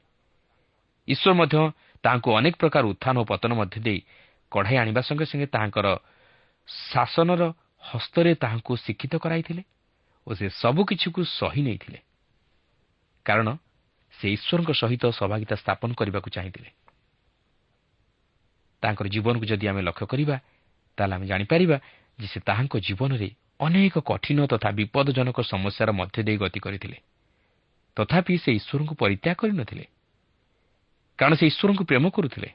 ଈଶ୍ୱର 1.08 1.32
ମଧ୍ୟ 1.34 1.58
ତାହାଙ୍କୁ 2.04 2.30
ଅନେକ 2.38 2.56
ପ୍ରକାର 2.60 2.84
ଉତ୍ଥାନ 2.86 3.16
ଓ 3.18 3.24
ପତନ 3.24 3.52
ମଧ୍ୟ 3.54 3.78
ଦେଇ 3.80 4.00
କଢ଼ାଇ 4.52 4.76
ଆଣିବା 4.78 5.02
ସଙ୍ଗେ 5.02 5.26
ସଙ୍ଗେ 5.26 5.48
ତାହାଙ୍କର 5.48 5.88
ଶାସନର 6.68 7.42
ହସ୍ତରେ 7.84 8.32
ତାହାଙ୍କୁ 8.36 8.74
ଶିକ୍ଷିତ 8.76 9.14
କରାଇଥିଲେ। 9.18 9.64
ଓ 10.28 10.34
ସେ 10.36 10.50
ସବୁକିଛିକୁ 10.50 11.22
ସହି 11.24 11.62
ନେଇଥିଲେ। 11.62 12.00
କାରଣ 13.26 13.48
ସେ 14.20 14.26
ଈଶ୍ୱରଙ୍କ 14.36 14.72
ସହିତ 14.74 15.04
ସଭାଗିତା 15.12 15.56
ସ୍ଥାପନ 15.56 15.90
କରିବାକୁ 15.94 16.30
ଚାହିଁଥିଲେ। 16.30 16.70
ତାଙ୍କର 18.84 19.08
ଜୀବନକୁ 19.08 19.46
ଯଦି 19.46 19.66
ଆମେ 19.68 19.82
ଲକ୍ଷ୍ୟ 19.82 20.06
କରିବା 20.06 20.36
ତାହେଲେ 20.98 21.14
ଆମେ 21.16 21.26
ଜାଣିପାରିବା 21.28 21.78
ଯେ 22.20 22.28
ସେ 22.28 22.40
ତାହାଙ୍କ 22.40 22.76
ଜୀବନରେ 22.78 23.30
ଅନେକ 23.60 23.96
କଠିନ 24.00 24.40
ତଥା 24.46 24.70
ବିପଦଜନକ 24.72 25.38
ସମସ୍ୟାର 25.42 25.90
ମଧ୍ୟ 25.92 26.24
ଦେଇ 26.24 26.38
ଗତି 26.38 26.60
କରିଥିଲେ। 26.60 26.98
ତଥାପି 27.98 28.34
ସେ 28.38 28.52
ଈଶ୍ୱରଙ୍କୁ 28.52 28.94
ପରିତ୍ୟାଗ 28.96 29.36
କରିନଥିଲେ। 29.36 29.86
କାରଣ 31.20 31.34
ସେ 31.34 31.46
ଈଶ୍ୱରଙ୍କୁ 31.48 31.84
ପ୍ରେମ 31.84 32.06
କରୁଥିଲେ 32.10 32.50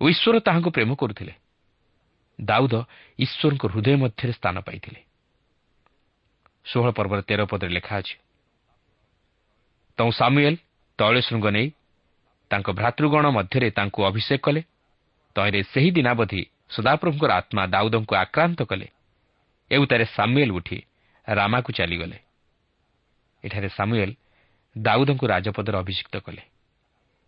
ଓ 0.00 0.04
ଈଶ୍ୱର 0.08 0.36
ତାହାଙ୍କୁ 0.40 0.70
ପ୍ରେମ 0.70 0.90
କରୁଥିଲେ। 0.94 1.32
ଦାଉଦ 2.38 2.74
ଈଶ୍ୱରଙ୍କ 3.18 3.64
ହୃଦୟ 3.72 3.96
ମଧ୍ୟରେ 3.96 4.32
ସ୍ଥାନ 4.32 4.56
ପାଇଥିଲେ। 4.60 5.00
ଷୋହଳ 6.64 6.90
ପର୍ବର 6.90 7.20
ତେର 7.20 7.40
ପଦରେ 7.44 7.68
ଲେଖା 7.68 7.94
ଅଛି। 7.98 8.16
ତୁ 9.98 10.10
ସାମୁଏଲ 10.10 10.54
ତୈଳ 10.98 11.16
ଶୃଙ୍ଗ 11.20 11.46
ନେଇ 11.50 11.68
ତାଙ୍କ 12.50 12.68
ଭ୍ରାତୃଗଣ 12.70 13.24
ମଧ୍ୟରେ 13.30 13.68
ତାଙ୍କୁ 13.70 14.00
ଅଭିଷେକ 14.04 14.40
କଲେ। 14.46 14.60
ତହିଁରେ 15.36 15.60
ସେହି 15.62 15.90
ଦିନାବଧି 15.90 16.42
ସଦାପ୍ରଭୁଙ୍କର 16.70 17.30
ଆତ୍ମା 17.32 17.62
ଦାଉଦଙ୍କୁ 17.66 18.14
ଆକ୍ରାନ୍ତ 18.14 18.60
କଲେ। 18.62 18.86
ଏଉତାରେ 19.70 20.04
ସାମୁଏଲ 20.04 20.50
ଉଠି 20.52 20.78
ରାମାକୁ 21.28 21.70
ଚାଲିଗଲେ। 21.72 22.18
ଏଠାରେ 23.44 23.68
ସାମୁଏଲ 23.68 24.10
ଦାଉଦଙ୍କୁ 24.76 25.24
ରାଜପଦରେ 25.26 25.76
ଅଭିଷିକ୍ତ 25.78 26.14
କଲେ 26.16 26.42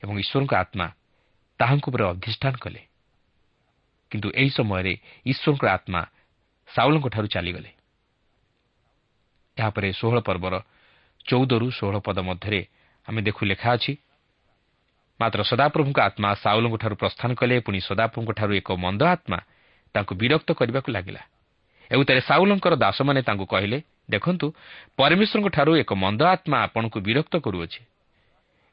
ଏବଂ 0.03 0.15
ଈଶ୍ୱରଙ୍କ 0.19 0.53
ଆତ୍ମା 0.55 0.87
ତାହାଙ୍କ 1.61 1.85
ଉପରେ 1.89 2.05
ଅଧିଷ୍ଠାନ 2.05 2.55
କଲେ। 2.57 2.81
କିନ୍ତୁ 4.11 4.29
ଏହି 4.35 4.51
ସମୟରେ 4.51 4.93
ଈଶ୍ୱରଙ୍କ 5.27 5.65
ଆତ୍ମା 5.67 6.01
ସାଉଲଙ୍କଠାରୁ 6.69 7.27
ଚାଲିଗଲେ। 7.27 7.71
ଏହାପରେ 9.59 9.89
ଷୋହଳ 9.93 10.19
ପର୍ବର 10.21 10.55
ଚଉଦରୁ 11.27 11.67
ଷୋହଳ 11.71 11.97
ପଦ 12.07 12.19
ମଧ୍ୟରେ 12.29 12.61
ଆମେ 13.09 13.21
ଦେଖୁ 13.23 13.43
ଲେଖା 13.47 13.69
ଅଛି 13.77 13.93
ମାତ୍ର 15.21 15.41
ସଦାପ୍ରଭୁଙ୍କ 15.43 15.99
ଆତ୍ମା 16.09 16.31
ସାଉଲଙ୍କଠାରୁ 16.35 16.95
ପ୍ରସ୍ଥାନ 17.03 17.31
କଲେ 17.41 17.55
ପୁଣି 17.67 17.79
ସଦାପ୍ରଭୁଙ୍କଠାରୁ 17.81 18.53
ଏକ 18.61 18.69
ମନ୍ଦ 18.85 19.03
ଆତ୍ମା 19.15 19.39
ତାଙ୍କୁ 19.95 20.13
ବିରକ୍ତ 20.15 20.49
କରିବାକୁ 20.59 20.89
ଲାଗିଲା। 20.93 21.23
ଏଉତାରେ 21.91 22.21
ସାଉଲଙ୍କର 22.21 22.75
ଦାସମାନେ 22.77 23.21
ତାଙ୍କୁ 23.23 23.47
କହିଲେ 23.47 23.79
ଦେଖନ୍ତୁ 24.11 24.47
ପରମେଶ୍ୱରଙ୍କଠାରୁ 24.97 25.73
ଏକ 25.77 25.91
ମନ୍ଦ 25.95 26.21
ଆତ୍ମା 26.35 26.57
ଆପଣଙ୍କୁ 26.67 26.99
ବିରକ୍ତ 27.01 27.35
କରୁଅଛି। 27.37 27.81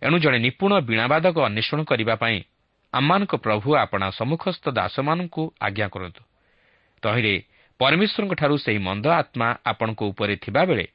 ଏଣୁ 0.02 0.18
ଜଣେ 0.20 0.38
ନିପୁଣ 0.40 0.72
ବୀଣାବାଦକ 0.88 1.36
ଅନ୍ୱେଷଣ 1.48 1.80
କରିବା 1.84 2.16
ପାଇଁ 2.16 2.38
ଆମମାନଙ୍କ 2.94 3.34
ପ୍ରଭୁ 3.36 3.70
ଆପଣା 3.76 4.08
ସମ୍ମୁଖସ୍ଥ 4.12 4.66
ଦାସମାନଙ୍କୁ 4.70 5.44
ଆଜ୍ଞା 5.62 5.88
କରନ୍ତୁ। 5.88 6.22
ତହିଁରେ 7.04 7.34
ପରମେଶ୍ୱରଙ୍କଠାରୁ 7.82 8.56
ସେହି 8.58 8.78
ମନ୍ଦ 8.78 9.06
ଆତ୍ମା 9.08 9.48
ଆପଣଙ୍କ 9.66 10.02
ଉପରେ 10.04 10.36
ଥିବାବେଳେ 10.36 10.86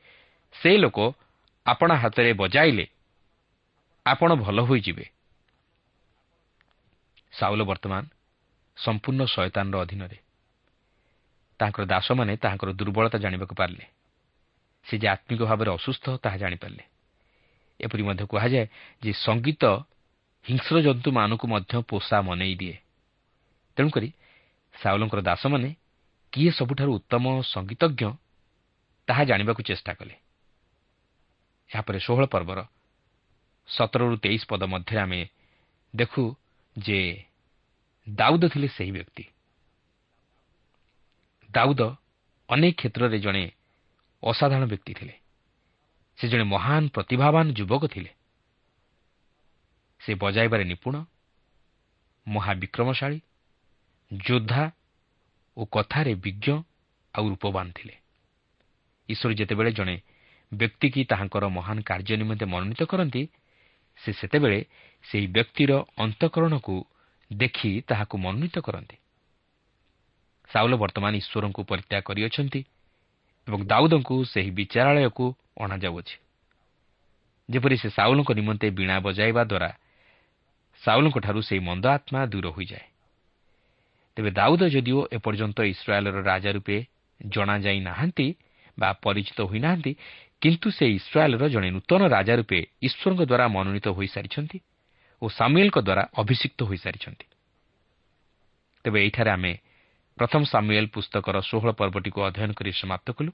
ସେ 0.54 0.70
ଲୋକ 0.78 0.98
ଆପଣା 1.66 1.94
ହାତରେ 1.94 2.32
ବଜାଇଲେ 2.32 2.86
ଆପଣ 4.06 4.30
ଭଲ 4.34 4.58
ହୋଇଯିବେ। 4.62 5.06
ସାଉଲ 7.32 7.60
ବର୍ତ୍ତମାନ 7.62 8.02
ସମ୍ପୂର୍ଣ୍ଣ 8.76 9.22
ଶୟତାନର 9.24 9.76
ଅଧୀନରେ। 9.82 10.18
ତାଙ୍କର 11.60 11.84
ଦାସମାନେ 11.84 12.32
ତାହାଙ୍କର 12.36 12.70
ଦୁର୍ବଳତା 12.72 13.18
ଜାଣିବାକୁ 13.18 13.54
ପାରିଲେ। 13.54 13.84
ସେ 14.86 14.94
ଯେ 14.98 15.06
ଆତ୍ମିକ 15.08 15.40
ଭାବରେ 15.42 15.70
ଅସୁସ୍ଥ 15.70 16.04
ତାହା 16.22 16.36
ଜାଣିପାରିଲେ। 16.36 16.84
ଏପରି 17.80 18.02
ମଧ୍ୟ 18.02 18.24
କୁହାଯାଏ 18.26 18.66
ଯେ 19.02 19.12
ସଙ୍ଗୀତ 19.12 19.62
ହିଂସ୍ର 20.44 20.76
ଜନ୍ତୁମାନଙ୍କୁ 20.80 21.46
ମଧ୍ୟ 21.48 21.72
ପୋଷା 21.82 22.16
ମନେଇ 22.22 22.54
ଦିଏ। 22.54 22.76
ତେଣୁକରି 23.76 24.08
ସାଉଲଙ୍କର 24.82 25.20
ଦାସମାନେ 25.20 25.68
କିଏ 26.32 26.50
ସବୁଠାରୁ 26.50 26.92
ଉତ୍ତମ 26.94 27.24
ସଙ୍ଗୀତଜ୍ଞ 27.42 28.02
ତାହା 29.08 29.24
ଜାଣିବାକୁ 29.24 29.62
ଚେଷ୍ଟା 29.62 29.92
କଲେ। 29.94 30.14
ଏହାପରେ 31.70 31.98
ଷୋହଳ 32.00 32.24
ପର୍ବର 32.26 32.58
ସତରରୁ 33.68 34.16
ତେଇଶ 34.16 34.42
ପଦ 34.48 34.62
ମଧ୍ୟରେ 34.64 35.00
ଆମେ 35.00 35.20
ଦେଖୁ 35.96 36.22
ଯେ 36.78 37.24
ଦାଉଦ 38.08 38.42
ଥିଲେ 38.48 38.68
ସେହି 38.68 38.92
ବ୍ୟକ୍ତି। 38.92 39.24
ଦାଉଦ 41.50 41.80
ଅନେକ 42.48 42.74
କ୍ଷେତ୍ରରେ 42.76 43.18
ଜଣେ 43.18 43.44
ଅସାଧାରଣ 44.22 44.64
ବ୍ୟକ୍ତି 44.66 44.92
ଥିଲେ। 44.94 45.14
ସେ 46.18 46.28
ଜଣେ 46.28 46.42
ମହାନ 46.42 46.88
ପ୍ରତିଭାବାନ 46.88 47.46
ଯୁବକ 47.52 47.82
ଥିଲେ। 47.86 48.10
ସେ 50.00 50.14
ବଜାଇବାରେ 50.14 50.64
ନିପୁଣ 50.64 50.94
ମହାବିକ୍ରମଶାଳୀ 52.26 53.20
ଯୋଦ୍ଧା 54.10 54.62
ଓ 55.56 55.64
କଥାରେ 55.64 56.14
ବିଜ୍ଞ 56.14 56.46
ଆଉ 57.14 57.24
ରୂପବାନ 57.28 57.66
ଥିଲେ। 57.72 57.94
ଈଶ୍ୱର 59.08 59.32
ଯେତେବେଳେ 59.32 59.70
ଜଣେ 59.72 59.96
ବ୍ୟକ୍ତିକି 60.52 61.00
ତାହାଙ୍କର 61.04 61.44
ମହାନ 61.48 61.76
କାର୍ଯ୍ୟ 61.82 62.16
ନିମନ୍ତେ 62.16 62.44
ମନୋନୀତ 62.44 62.82
କରନ୍ତି 62.82 63.22
ସେ 63.98 64.10
ସେତେବେଳେ 64.12 64.58
ସେହି 65.04 65.26
ବ୍ୟକ୍ତିର 65.26 65.72
ଅନ୍ତଃକରଣକୁ 65.96 66.76
ଦେଖି 67.30 67.70
ତାହାକୁ 67.88 68.14
ମନୋନୀତ 68.18 68.56
କରନ୍ତି। 68.58 68.96
ସାଉଲ 70.50 70.72
ବର୍ତ୍ତମାନ 70.76 71.12
ଈଶ୍ୱରଙ୍କୁ 71.16 71.62
ପରିତ୍ୟାଗ 71.64 72.02
କରିଅଛନ୍ତି 72.02 72.60
ଏବଂ 73.48 73.60
ଦାଉଦଙ୍କୁ 73.66 74.16
ସେହି 74.24 74.50
ବିଚାରାଳୟକୁ 74.50 75.26
ଅଣାଯାଉଅଛି। 75.60 76.16
ଯେପରି 77.48 77.76
ସେ 77.76 77.88
ସାଉଲଙ୍କ 77.90 78.30
ନିମନ୍ତେ 78.32 78.66
ବୀଣା 78.70 78.96
ବଜାଇବା 79.00 79.42
ଦ୍ୱାରା 79.44 79.70
ସାଉଲଙ୍କଠାରୁ 80.82 81.40
ସେହି 81.42 81.60
ମନ୍ଦ 81.60 81.84
ଆତ୍ମା 81.86 82.20
ଦୂର 82.26 82.46
ହୋଇଯାଏ। 82.48 82.86
ତେବେ 84.16 84.30
ଦାଉଦ 84.30 84.62
ଯଦିଓ 84.74 85.00
ଏପର୍ଯ୍ୟନ୍ତ 85.16 85.58
ଇସ୍ରାଏଲ୍ର 85.72 86.18
ରାଜା 86.30 86.50
ରୂପେ 86.56 86.76
ଜଣାଯାଇ 87.20 87.80
ନାହାନ୍ତି 87.88 88.26
ବା 88.78 88.88
ପରିଚିତ 89.04 89.38
ହୋଇନାହାନ୍ତି 89.50 89.92
କିନ୍ତୁ 90.42 90.68
ସେ 90.76 90.84
ଇସ୍ରାଏଲ୍ର 90.98 91.44
ଜଣେ 91.54 91.68
ନୂତନ 91.76 92.00
ରାଜା 92.16 92.34
ରୂପେ 92.40 92.58
ଈଶ୍ୱରଙ୍କ 92.86 93.22
ଦ୍ୱାରା 93.30 93.46
ମନୋନୀତ 93.56 93.86
ହୋଇସାରିଛନ୍ତି 93.98 94.58
ଓ 95.22 95.26
ସାମୁଏଲ୍ଙ୍କ 95.38 95.78
ଦ୍ୱାରା 95.86 96.02
ଅଭିଷିକ୍ତ 96.20 96.60
ହୋଇସାରିଛନ୍ତି। 96.68 97.26
ତେବେ 98.84 98.98
ଏହିଠାରେ 99.04 99.30
ଆମେ 99.36 99.52
ପ୍ରଥମ 100.18 100.42
ସାମୁଏଲ୍ 100.52 100.88
ପୁସ୍ତକର 100.94 101.36
ଷୋହଳ 101.48 101.70
ପର୍ବଟିକୁ 101.80 102.18
ଅଧ୍ୟୟନ 102.28 102.50
କରି 102.58 102.70
ସମାପ୍ତ 102.72 103.08
କଲୁ 103.18 103.30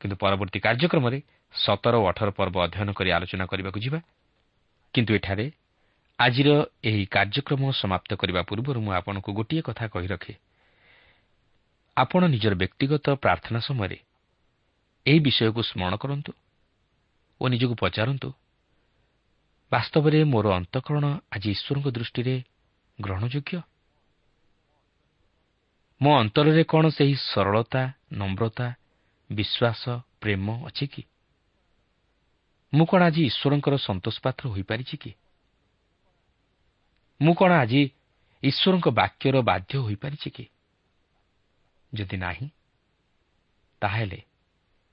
କିନ୍ତୁ 0.00 0.16
ପରବର୍ତ୍ତୀ 0.22 0.58
କାର୍ଯ୍ୟକ୍ରମରେ 0.66 1.18
ସତର 1.54 1.94
ଓ 2.02 2.04
ଅଠର 2.10 2.28
ପର୍ବ 2.38 2.56
ଅଧ୍ୟୟନ 2.66 2.88
କରି 2.98 3.10
ଆଲୋଚନା 3.16 3.44
କରିବାକୁ 3.52 3.78
ଯିବା। 3.84 4.00
କିନ୍ତୁ 4.94 5.12
ଏଠାରେ 5.18 5.46
ଆଜିର 6.18 6.50
ଏହି 6.84 7.04
କାର୍ଯ୍ୟକ୍ରମ 7.06 7.62
ସମାପ୍ତ 7.72 8.10
କରିବା 8.14 8.42
ପୂର୍ବରୁ 8.42 8.78
ମୁଁ 8.80 8.92
ଆପଣଙ୍କୁ 8.92 9.30
ଗୋଟିଏ 9.32 9.62
କଥା 9.62 9.86
କହି 9.88 10.06
ରଖେ। 10.06 10.34
ଆପଣ 11.96 12.22
ନିଜର 12.26 12.54
ବ୍ୟକ୍ତିଗତ 12.54 13.06
ପ୍ରାର୍ଥନା 13.14 13.60
ସମୟରେ 13.60 13.98
ଏହି 15.06 15.20
ବିଷୟକୁ 15.20 15.60
ସ୍ମରଣ 15.62 15.94
କରନ୍ତୁ 15.96 16.32
ଓ 17.40 17.44
ନିଜକୁ 17.48 17.74
ପଚାରନ୍ତୁ 17.74 18.28
ବାସ୍ତବରେ 19.72 20.18
ମୋର 20.24 20.46
ଅନ୍ତଃକରଣ 20.54 21.04
ଆଜି 21.30 21.50
ଈଶ୍ୱରଙ୍କ 21.50 21.86
ଦୃଷ୍ଟିରେ 21.90 22.34
ଗ୍ରହଣଯୋଗ୍ୟ? 22.98 23.58
ମୋ 26.02 26.10
ଅନ୍ତରରେ 26.20 26.62
କ'ଣ 26.64 26.84
ସେହି 26.90 27.14
ସରଳତା 27.14 27.82
ନମ୍ରତା 28.12 28.66
ବିଶ୍ୱାସ 29.30 29.82
ପ୍ରେମ 30.20 30.46
ଅଛି 30.66 30.86
କି? 30.86 31.02
ମୁଁ 32.72 32.84
କ'ଣ 32.86 33.00
ଆଜି 33.02 33.22
ଈଶ୍ୱରଙ୍କର 33.30 33.74
ସନ୍ତୋଷ 33.86 34.16
ପାତ୍ର 34.22 34.44
ହୋଇପାରିଛି 34.54 34.96
କି? 34.96 35.10
ମୁଁ 37.24 37.34
କ'ଣ 37.34 37.52
ଆଜି 37.52 37.80
ଈଶ୍ୱରଙ୍କ 38.42 38.86
ବାକ୍ୟର 39.00 39.36
ବାଧ୍ୟ 39.40 39.72
ହୋଇପାରିଛି 39.78 40.28
କି? 40.30 40.44
ଯଦି 41.92 42.16
ନାହିଁ 42.16 42.46
ତାହେଲେ 43.82 44.20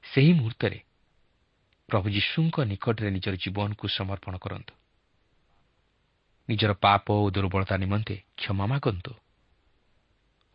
ସେହି 0.03 0.31
ମୁହୂର୍ତ୍ତରେ 0.33 0.79
ପ୍ରଭୁ 1.89 2.07
ଯୀଶୁଙ୍କ 2.09 2.55
ନିକଟରେ 2.71 3.09
ନିଜର 3.11 3.35
ଜୀବନକୁ 3.35 3.85
ସମର୍ପଣ 3.87 4.33
କରନ୍ତୁ। 4.37 4.73
ନିଜର 6.49 6.71
ପାପ 6.73 7.05
ଓ 7.13 7.25
ଦୁର୍ବଳତା 7.29 7.75
ନିମନ୍ତେ 7.77 8.15
କ୍ଷମା 8.37 8.65
ମାଗନ୍ତୁ 8.65 9.13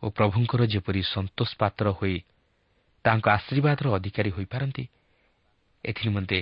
ଓ 0.03 0.05
ପ୍ରଭୁଙ୍କର 0.09 0.61
ଯେପରି 0.73 1.01
ସନ୍ତୋଷ 1.03 1.51
ପାତ୍ର 1.57 1.85
ହୋଇ 1.97 2.17
ତାଙ୍କ 3.05 3.25
ଆଶୀର୍ବାଦର 3.29 3.85
ଅଧିକାରୀ 3.97 4.29
ହୋଇପାରନ୍ତି 4.37 4.83
ଏଥିନିମନ୍ତେ 5.83 6.39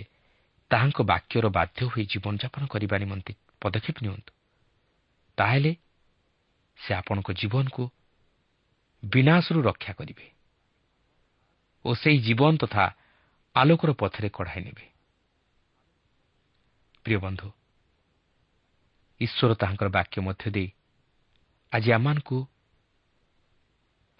ତାହାଙ୍କ 0.71 0.99
ବାକ୍ୟର 1.11 1.45
ବାଧ୍ୟ 1.57 1.79
ହୋଇ 1.91 2.03
ଜୀବନଯାପନ 2.11 2.63
କରିବା 2.67 2.95
ନିମନ୍ତେ 3.03 3.31
ପଦକ୍ଷେପ 3.61 3.97
ନିଅନ୍ତୁ। 4.01 4.34
ତାହେଲେ 5.37 5.71
ସେ 6.79 6.91
ଆପଣଙ୍କ 6.93 7.29
ଜୀବନକୁ 7.31 7.83
ବିନାଶରୁ 9.03 9.59
ରକ୍ଷା 9.61 9.93
କରିବେ 9.93 10.27
ଓ 11.85 11.89
ସେହି 11.93 12.19
ଜୀବନ 12.27 12.53
ତଥା 12.57 12.83
ଆଲୋକର 13.55 13.89
ପଥରେ 13.93 14.29
କଢ଼ାଇ 14.29 14.61
ନେବେ। 14.65 14.85
ପ୍ରିୟ 17.05 17.17
ବନ୍ଧୁ 17.19 17.47
ଈଶ୍ୱର 19.21 19.51
ତାହାଙ୍କର 19.53 19.89
ବାକ୍ୟ 19.89 20.17
ମଧ୍ୟ 20.21 20.47
ଦେଇ 20.51 20.69
ଆଜି 21.71 21.89
ଆମମାନଙ୍କୁ 21.91 22.37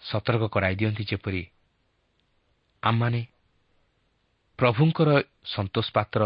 ସତର୍କ 0.02 0.44
କରାଇ 0.54 0.74
ଦିଅନ୍ତି 0.76 1.04
ଯେପରି 1.04 1.42
ଆମମାନେ 2.82 3.20
ପ୍ରଭୁଙ୍କର 4.58 5.08
ସନ୍ତୋଷ 5.44 5.86
ପାତ୍ର 5.92 6.22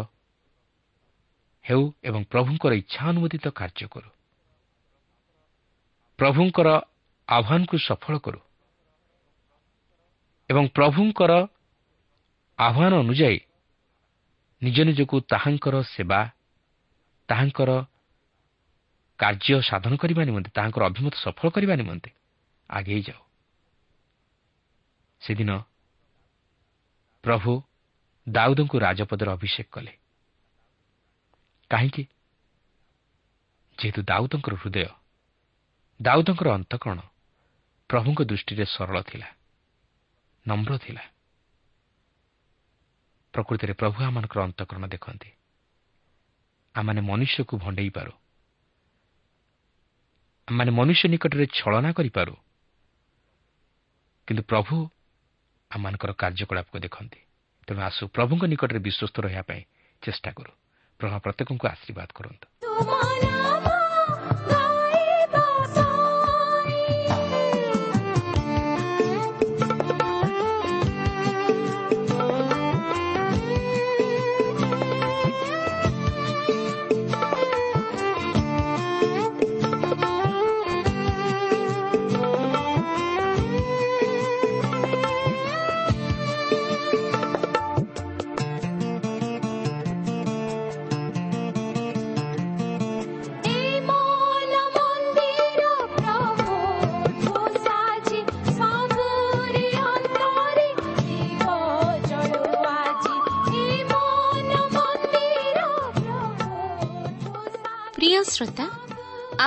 ହେଉ 1.65 1.83
ଏବଂ 2.03 2.23
ପ୍ରଭୁଙ୍କର 2.33 2.73
ଇଚ୍ଛା 2.83 3.03
ଅନୁମୋଦିତ 3.11 3.47
କାର୍ଯ୍ୟ 3.51 3.87
କରୁ। 3.89 4.11
ପ୍ରଭୁଙ୍କର 6.21 6.69
ଆହ୍ୱାନକୁ 7.29 7.77
ସଫଳ 7.79 8.15
କରୁ। 8.19 8.41
ଏବଂ 10.51 10.65
ପ୍ରଭୁଙ୍କର 10.69 11.33
ଆହ୍ୱାନ 12.59 12.93
ଅନୁଯାୟୀ 13.01 13.39
ନିଜ 14.63 14.79
ନିଜକୁ 14.81 15.17
ତାହାଙ୍କର 15.33 15.75
ସେବା 15.83 16.21
ତାହାଙ୍କର 17.29 17.71
କାର୍ଯ୍ୟ 19.19 19.57
ସାଧନ 19.63 19.93
କରିବା 19.97 20.23
ନିମନ୍ତେ 20.25 20.51
ତାହାଙ୍କର 20.51 20.83
ଅଭିମତ 20.85 21.15
ସଫଳ 21.17 21.47
କରିବା 21.51 21.75
ନିମନ୍ତେ 21.77 22.11
ଆଗେଇ 22.71 23.03
ଯାଉ। 23.03 23.23
ସେଦିନ 25.21 25.51
ପ୍ରଭୁ 27.25 27.53
ଦାଉଦଙ୍କୁ 28.29 28.77
ରାଜପଦରେ 28.79 29.31
ଅଭିଷେକ 29.31 29.69
କଲେ। 29.71 29.93
କାହିଁକି? 31.71 32.03
ଯେହେତୁ 33.79 34.01
ଦାଉଦଙ୍କର 34.03 34.55
ହୃଦୟ 34.55 35.00
ଦାଉଦଙ୍କର 36.03 36.49
ଅନ୍ତକରଣ 36.51 37.01
ପ୍ରଭୁଙ୍କ 37.91 38.21
ଦୃଷ୍ଟିରେ 38.23 38.65
ସରଳ 38.65 38.97
ଥିଲା 39.03 39.29
ନମ୍ର 40.49 40.73
ଥିଲା। 40.79 41.03
ପ୍ରକୃତିରେ 43.35 43.73
ପ୍ରଭୁ 43.73 43.99
ଆମମାନଙ୍କର 44.05 44.41
ଅନ୍ତକରଣ 44.43 44.85
ଦେଖନ୍ତି। 44.87 45.31
ଆମମାନେ 46.75 47.01
ମନୁଷ୍ୟକୁ 47.01 47.55
ଭଣ୍ଡେଇ 47.59 47.91
ପାରୁ। 47.91 48.13
ଆମମାନେ 50.49 50.71
ମନୁଷ୍ୟ 50.71 51.05
ନିକଟରେ 51.09 51.47
ଛଳନା 51.47 51.91
କରିପାରୁ 51.93 52.35
କିନ୍ତୁ 54.29 54.43
ପ୍ରଭୁ 54.43 54.75
ଆମମାନଙ୍କର 55.71 56.11
କାର୍ଯ୍ୟକଳାପକୁ 56.13 56.77
ଦେଖନ୍ତି। 56.79 57.21
ତେଣୁ 57.69 57.81
ଆସୁ 57.81 58.03
ପ୍ରଭୁଙ୍କ 58.09 58.43
ନିକଟରେ 58.45 58.79
ବିଶ୍ୱସ୍ତ 58.79 59.17
ରହିବା 59.21 59.43
ପାଇଁ 59.43 59.63
ଚେଷ୍ଟା 60.03 60.31
କରୁ। 60.33 60.53
ପ୍ରଭା 61.01 61.19
ପ୍ରତ୍ୟେକଙ୍କୁ 61.19 61.65
ଆଶୀର୍ବାଦ 61.69 62.09
କରନ୍ତୁ। 62.15 63.40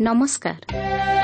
ନମସ୍କାର। 0.00 1.17